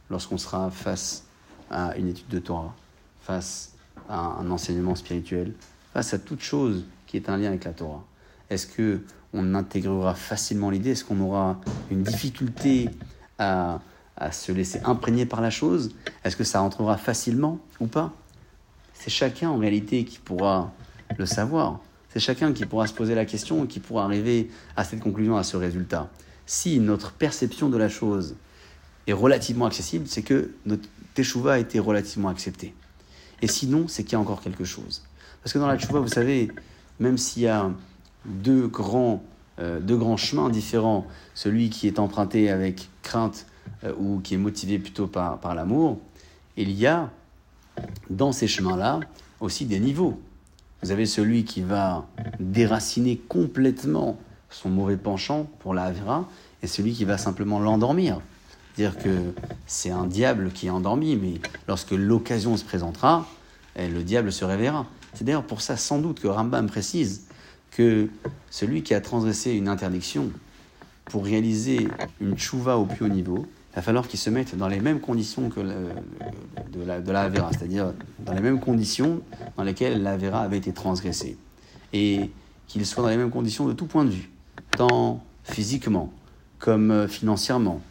[0.09, 1.25] lorsqu'on sera face
[1.69, 2.73] à une étude de Torah,
[3.21, 3.73] face
[4.09, 5.53] à un enseignement spirituel,
[5.93, 6.85] face à toute chose
[7.17, 8.03] est un lien avec la Torah
[8.49, 9.01] Est-ce que
[9.33, 10.91] on intégrera facilement l'idée?
[10.91, 11.59] Est-ce qu'on aura
[11.89, 12.89] une difficulté
[13.39, 13.79] à,
[14.31, 15.95] se laisser imprégner par la chose?
[16.23, 18.13] Est-ce que ça entrera facilement ou pas?
[18.93, 20.71] C'est chacun en réalité qui pourra
[21.17, 21.79] le savoir.
[22.09, 25.35] C'est chacun qui pourra se poser la question et qui pourra arriver à cette conclusion,
[25.35, 26.09] à ce résultat.
[26.45, 28.35] Si notre perception de la chose
[29.07, 32.75] est relativement accessible, c'est que notre teshuva a été relativement accepté.
[33.41, 35.03] Et sinon, c'est qu'il y a encore quelque chose.
[35.41, 36.49] Parce que dans la teshuva, vous savez,
[36.99, 37.71] même s'il y a
[38.25, 39.23] deux grands,
[39.59, 43.45] euh, deux grands chemins différents, celui qui est emprunté avec crainte
[43.83, 45.99] euh, ou qui est motivé plutôt par, par l'amour,
[46.57, 47.09] il y a
[48.09, 48.99] dans ces chemins-là
[49.39, 50.19] aussi des niveaux.
[50.81, 52.05] Vous avez celui qui va
[52.39, 54.17] déraciner complètement
[54.49, 56.27] son mauvais penchant pour la Avera
[56.61, 58.21] et celui qui va simplement l'endormir.
[58.75, 59.33] Dire que
[59.67, 63.27] c'est un diable qui est endormi, mais lorsque l'occasion se présentera,
[63.75, 64.85] eh, le diable se réveillera.
[65.13, 67.27] C'est d'ailleurs pour ça sans doute que Rambam précise
[67.71, 68.07] que
[68.49, 70.31] celui qui a transgressé une interdiction
[71.05, 71.87] pour réaliser
[72.21, 74.99] une tchouva au plus haut niveau, il va falloir qu'il se mette dans les mêmes
[74.99, 79.21] conditions que de, la, de c'est-à-dire dans les mêmes conditions
[79.57, 81.37] dans lesquelles la Avera avait été transgressée.
[81.91, 82.29] Et
[82.67, 84.29] qu'il soit dans les mêmes conditions de tout point de vue,
[84.77, 86.11] tant physiquement,
[86.59, 87.81] comme euh, financièrement,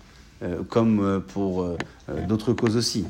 [0.42, 1.66] euh, comme euh, pour
[2.28, 3.04] d'autres causes aussi.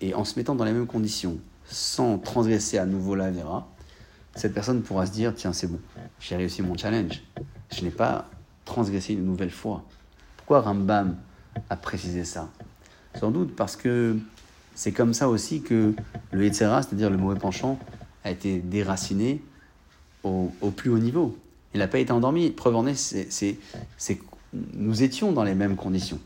[0.00, 3.68] Et en se mettant dans les mêmes conditions, sans transgresser à nouveau la vera,
[4.34, 5.80] cette personne pourra se dire tiens, c'est bon,
[6.20, 7.22] j'ai réussi mon challenge.
[7.72, 8.28] Je n'ai pas
[8.64, 9.84] transgressé une nouvelle fois.
[10.36, 11.16] Pourquoi Rambam
[11.70, 12.50] a précisé ça?
[13.18, 14.16] Sans doute parce que
[14.74, 15.94] c'est comme ça aussi que
[16.32, 17.78] le Yetzera, c'est-à-dire le mauvais penchant,
[18.24, 19.42] a été déraciné
[20.24, 21.36] au, plus haut niveau.
[21.74, 22.50] Il n'a pas été endormi.
[22.50, 23.58] Preuve en est, c'est
[24.52, 26.18] nous étions dans les mêmes conditions.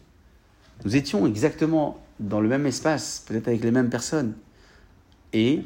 [0.84, 4.34] Nous étions exactement dans le même espace, peut-être avec les mêmes personnes.
[5.32, 5.64] Et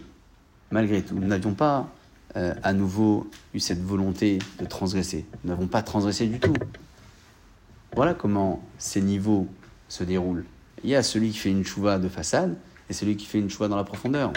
[0.71, 1.89] malgré tout, nous n'avions pas
[2.37, 5.27] euh, à nouveau eu cette volonté de transgresser.
[5.45, 6.55] Nous n'avons pas transgressé du tout.
[7.95, 9.47] Voilà comment ces niveaux
[9.89, 10.45] se déroulent.
[10.83, 12.57] Il y a celui qui fait une chouva de façade
[12.89, 14.33] et celui qui fait une chouva dans la profondeur.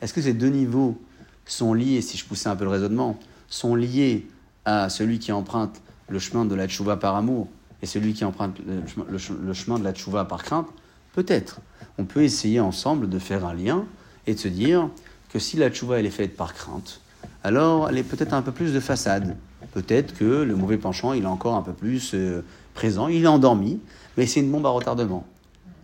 [0.00, 1.00] Est-ce que ces deux niveaux
[1.44, 3.18] sont liés, si je poussais un peu le raisonnement,
[3.48, 4.26] sont liés
[4.64, 7.48] à celui qui emprunte le chemin de la chouva par amour
[7.82, 9.18] et celui qui emprunte le,
[9.52, 10.68] chemin de la chouva par crainte?
[11.12, 11.60] Peut-être.
[11.98, 13.84] On peut essayer ensemble de faire un lien
[14.26, 14.88] et de se dire
[15.32, 17.00] que si la chouva elle est faite par crainte,
[17.44, 19.36] alors elle est peut-être un peu plus de façade.
[19.72, 22.44] Peut-être que le mauvais penchant, il est encore un peu plus euh,
[22.74, 23.80] présent, il est endormi,
[24.16, 25.26] mais c'est une bombe à retardement.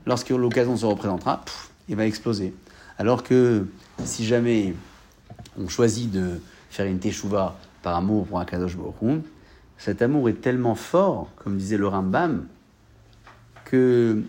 [0.06, 1.44] Lorsque l'occasion se représentera,
[1.88, 2.54] il va exploser.
[2.98, 3.66] Alors que
[4.04, 4.74] si jamais
[5.58, 9.22] on choisit de faire une teshuva par amour pour un kadosh Baruch
[9.78, 12.46] cet amour est tellement fort, comme disait le Rambam,
[13.64, 14.22] que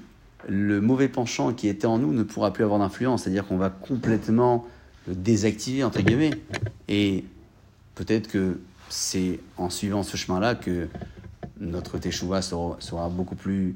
[0.48, 3.24] le mauvais penchant qui était en nous ne pourra plus avoir d'influence.
[3.24, 4.66] C'est-à-dire qu'on va complètement
[5.08, 6.32] le désactiver, entre guillemets.
[6.88, 7.26] Et
[7.96, 8.60] peut-être que
[8.90, 10.88] c'est en suivant ce chemin-là que
[11.60, 13.76] notre teshuva sera, beaucoup plus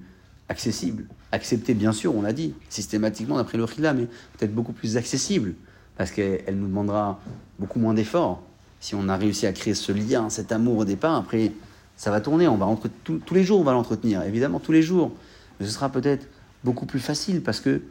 [0.49, 1.05] accessible.
[1.31, 4.05] Accepté, bien sûr, on l'a dit, systématiquement d'après le Khila, mais
[4.37, 5.55] peut-être beaucoup plus accessible,
[5.97, 7.19] parce qu'elle nous demandera
[7.59, 8.41] beaucoup moins d'efforts.
[8.79, 11.51] Si on a réussi à créer ce lien, cet amour au départ, après,
[11.95, 12.67] ça va tourner, on va
[13.03, 15.11] tous les jours, on va l'entretenir, évidemment, tous les jours.
[15.59, 16.27] Mais ce sera peut-être
[16.63, 17.81] beaucoup plus facile, parce qu'il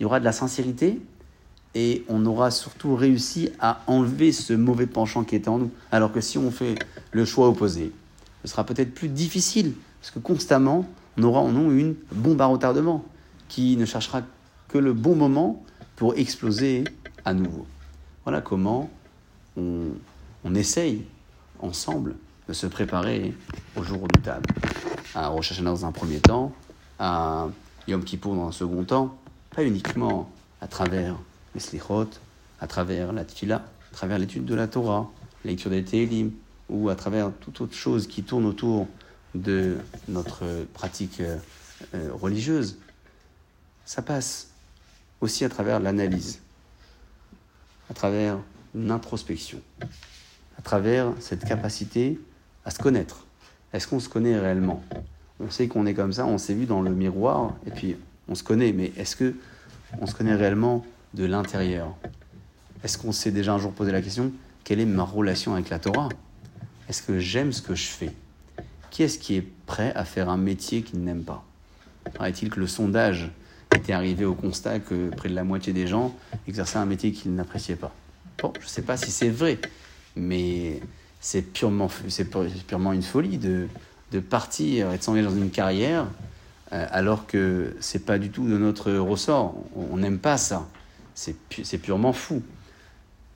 [0.00, 1.00] y aura de la sincérité,
[1.74, 5.70] et on aura surtout réussi à enlever ce mauvais penchant qui était en nous.
[5.90, 6.76] Alors que si on fait
[7.10, 7.92] le choix opposé,
[8.42, 12.46] ce sera peut-être plus difficile, parce que constamment, on aura en nous une bombe à
[12.46, 13.04] retardement
[13.48, 14.22] qui ne cherchera
[14.68, 15.62] que le bon moment
[15.96, 16.84] pour exploser
[17.24, 17.66] à nouveau.
[18.24, 18.90] Voilà comment
[19.56, 21.04] on, essaye
[21.60, 22.16] ensemble
[22.48, 23.34] de se préparer
[23.76, 24.46] au jour redoutable.
[25.14, 26.52] À Hashanah dans un premier temps,
[26.98, 27.48] à
[27.86, 29.18] Yom Kippour dans un second temps,
[29.54, 30.30] pas uniquement
[30.60, 31.16] à travers
[31.54, 32.08] les slichot,
[32.60, 35.10] à travers la tfila, à travers l'étude de la Torah,
[35.44, 36.32] la lecture des Télim,
[36.68, 38.88] ou à travers toute autre chose qui tourne autour
[39.34, 39.76] de
[40.08, 41.36] notre pratique euh,
[41.94, 42.78] euh, religieuse,
[43.84, 44.48] ça passe
[45.20, 46.40] aussi à travers l'analyse,
[47.90, 48.38] à travers
[48.74, 49.60] l'introspection,
[50.58, 52.18] à travers cette capacité
[52.64, 53.26] à se connaître.
[53.72, 54.82] Est-ce qu'on se connaît réellement?
[55.40, 57.96] On sait qu'on est comme ça, on s'est vu dans le miroir, et puis
[58.28, 59.34] on se connaît, mais est-ce que
[60.00, 61.94] on se connaît réellement de l'intérieur?
[62.82, 64.32] Est-ce qu'on s'est déjà un jour posé la question
[64.64, 66.08] quelle est ma relation avec la Torah?
[66.88, 68.10] Est-ce que j'aime ce que je fais?
[68.90, 71.44] Qui est-ce qui est prêt à faire un métier qu'il n'aime pas?
[72.14, 73.30] Paraît-il que le sondage
[73.74, 76.14] était arrivé au constat que près de la moitié des gens
[76.48, 77.94] exerçaient un métier qu'ils n'appréciaient pas.
[78.38, 79.58] Bon, je ne sais pas si c'est vrai,
[80.16, 80.80] mais
[81.20, 82.28] c'est purement, c'est
[82.66, 83.68] purement une folie de,
[84.12, 86.06] de partir et de s'engager dans une carrière
[86.72, 89.54] euh, alors que c'est pas du tout de notre ressort.
[89.76, 90.66] On n'aime pas ça.
[91.14, 92.42] C'est purement fou.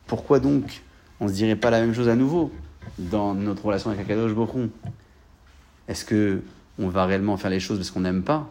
[0.07, 0.83] Pourquoi donc
[1.21, 2.53] on ne se dirait pas la même chose à nouveau
[2.99, 4.71] dans notre relation avec Akadosh Bokron
[5.87, 6.43] Est-ce que
[6.79, 8.51] on va réellement faire les choses parce qu'on n'aime pas?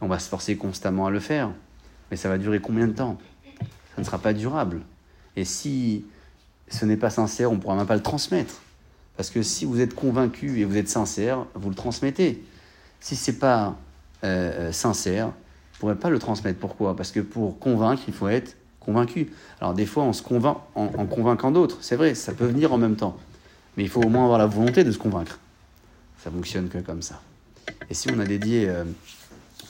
[0.00, 1.50] On va se forcer constamment à le faire.
[2.10, 3.18] Mais ça va durer combien de temps?
[3.94, 4.80] Ça ne sera pas durable.
[5.36, 6.04] Et si
[6.68, 8.60] ce n'est pas sincère, on ne pourra même pas le transmettre.
[9.22, 12.42] Parce que si vous êtes convaincu et vous êtes sincère, vous le transmettez.
[12.98, 13.76] Si c'est pas
[14.24, 15.30] euh, euh, sincère,
[15.78, 16.58] pourrait pas le transmettre.
[16.58, 16.96] Pourquoi?
[16.96, 19.30] Parce que pour convaincre, il faut être convaincu.
[19.60, 21.78] Alors des fois, on se convainc en, convainquant d'autres.
[21.82, 23.16] C'est vrai, ça peut venir en même temps.
[23.76, 25.38] Mais il faut au moins avoir la volonté de se convaincre.
[26.18, 27.22] Ça fonctionne que comme ça.
[27.88, 28.82] Et si on a dédié euh,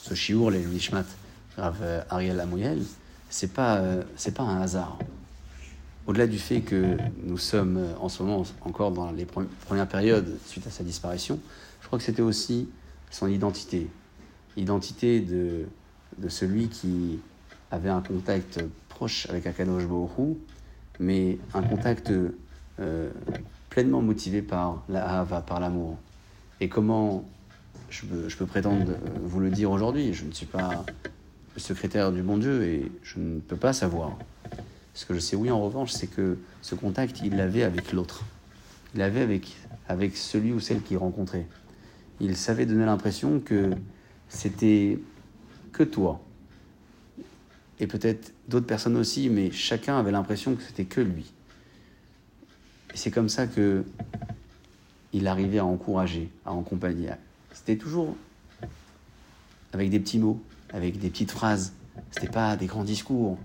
[0.01, 1.05] ce chiour, les Nishmat,
[1.55, 2.81] grave euh, Ariel Amouyel,
[3.29, 3.79] c'est pas,
[4.15, 4.97] c'est pas un hasard.
[6.05, 10.67] Au-delà du fait que nous sommes en ce moment encore dans les premières périodes suite
[10.67, 11.39] à sa disparition,
[11.81, 12.67] je crois que c'était aussi
[13.09, 13.87] son identité.
[14.57, 15.65] Identité de,
[16.27, 17.19] celui qui
[17.71, 20.37] avait un contact proche avec Akadosh Baruch
[20.99, 22.11] mais un contact
[22.79, 23.09] euh,
[23.69, 25.97] pleinement motivé par la hava, par l'amour.
[26.59, 27.23] Et comment
[27.89, 30.85] je peux, je peux prétendre euh, vous le dire aujourd'hui Je ne suis pas
[31.55, 34.17] le secrétaire du bon Dieu et je ne peux pas savoir.
[34.93, 38.23] Ce que je sais, oui, en revanche, c'est que ce contact, il l'avait avec l'autre.
[38.93, 39.55] Il l'avait avec,
[39.87, 41.47] avec celui ou celle qu'il rencontrait.
[42.19, 43.71] Il savait donner l'impression que
[44.29, 44.99] c'était
[45.71, 46.21] que toi.
[47.79, 51.33] Et peut-être d'autres personnes aussi, mais chacun avait l'impression que c'était que lui.
[52.93, 53.83] Et c'est comme ça que
[55.11, 57.09] il arrivait à encourager, à accompagner.
[57.51, 58.15] C'était toujours
[59.71, 60.41] avec des petits mots,
[60.71, 61.73] avec des petites phrases.
[62.11, 63.37] C'était pas des grands discours.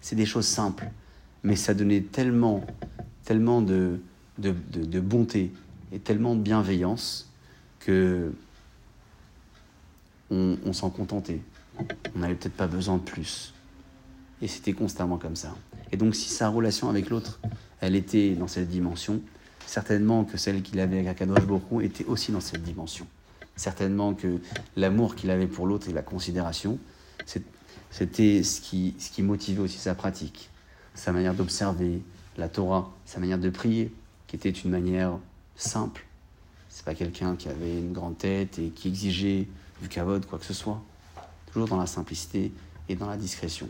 [0.00, 0.88] C'est des choses simples.
[1.42, 2.64] Mais ça donnait tellement,
[3.24, 4.00] tellement de,
[4.38, 5.52] de, de bonté
[5.92, 7.30] et tellement de bienveillance
[7.80, 8.32] que
[10.30, 11.40] on, s'en contentait.
[12.14, 13.54] On n'avait peut-être pas besoin de plus.
[14.42, 15.54] Et c'était constamment comme ça.
[15.90, 17.40] Et donc si sa relation avec l'autre,
[17.80, 19.20] elle était dans cette dimension,
[19.66, 23.06] certainement que celle qu'il avait avec Akadosh Borou était aussi dans cette dimension.
[23.56, 24.38] Certainement que
[24.76, 26.78] l'amour qu'il avait pour l'autre et la considération,
[27.90, 30.50] c'était ce qui, motivait aussi sa pratique,
[30.94, 32.02] sa manière d'observer
[32.36, 33.92] la Torah, sa manière de prier,
[34.26, 35.18] qui était une manière
[35.56, 36.04] simple.
[36.68, 39.48] C'est pas quelqu'un qui avait une grande tête et qui exigeait
[39.82, 40.80] du kavod, quoi que ce soit.
[41.52, 42.52] Toujours dans la simplicité
[42.88, 43.68] et dans la discrétion.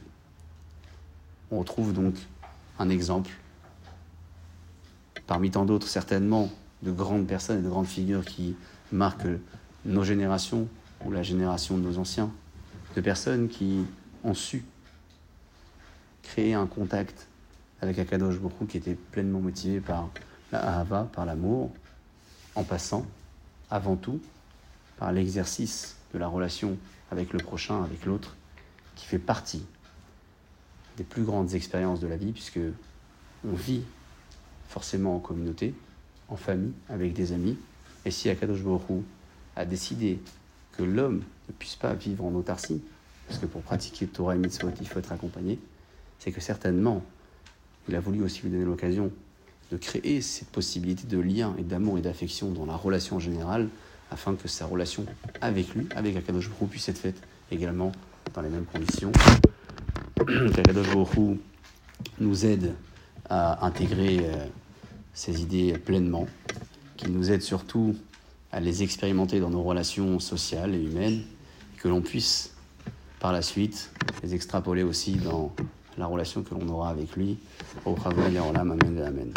[1.50, 2.14] On retrouve donc
[2.78, 3.30] un exemple,
[5.26, 6.50] parmi tant d'autres certainement,
[6.82, 8.54] de grandes personnes et de grandes figures qui
[8.92, 9.26] marquent
[9.84, 10.68] nos générations
[11.04, 12.30] ou la génération de nos anciens,
[12.96, 13.84] de personnes qui
[14.24, 14.64] ont su
[16.22, 17.28] créer un contact
[17.80, 20.10] avec Akadosh Bokhu qui était pleinement motivé par
[20.52, 21.72] la Ahava, par l'amour,
[22.54, 23.06] en passant,
[23.70, 24.20] avant tout,
[24.96, 26.76] par l'exercice de la relation
[27.10, 28.36] avec le prochain, avec l'autre,
[28.96, 29.64] qui fait partie
[30.96, 32.58] des plus grandes expériences de la vie, puisque
[33.46, 33.82] on vit
[34.68, 35.74] forcément en communauté,
[36.28, 37.56] en famille, avec des amis.
[38.04, 39.04] Et si Akadosh Baruch
[39.54, 40.20] a décidé
[40.72, 42.80] que l'homme ne puisse pas vivre en autarcie,
[43.26, 45.58] parce que pour pratiquer Torah et Mitzvot, il faut être accompagné,
[46.18, 47.02] c'est que certainement,
[47.88, 49.10] il a voulu aussi lui donner l'occasion
[49.70, 53.68] de créer cette possibilité de lien et d'amour et d'affection dans la relation générale,
[54.10, 55.04] afin que sa relation
[55.40, 57.20] avec lui, avec Akadosh Baruch puisse être faite
[57.50, 57.92] également
[58.34, 59.12] dans les mêmes conditions.
[60.16, 61.38] Qu'Akadosh Baruch
[62.18, 62.74] nous aide
[63.28, 64.46] à intégrer euh,
[65.12, 66.26] ces idées pleinement,
[66.96, 67.94] qui nous aide surtout
[68.50, 71.22] à les expérimenter dans nos relations sociales et humaines,
[71.80, 72.52] que l'on puisse
[73.20, 73.90] par la suite
[74.22, 75.52] les extrapoler aussi dans
[75.96, 77.38] la relation que l'on aura avec lui.
[77.84, 77.94] Au
[78.56, 79.32] Amen, Amen.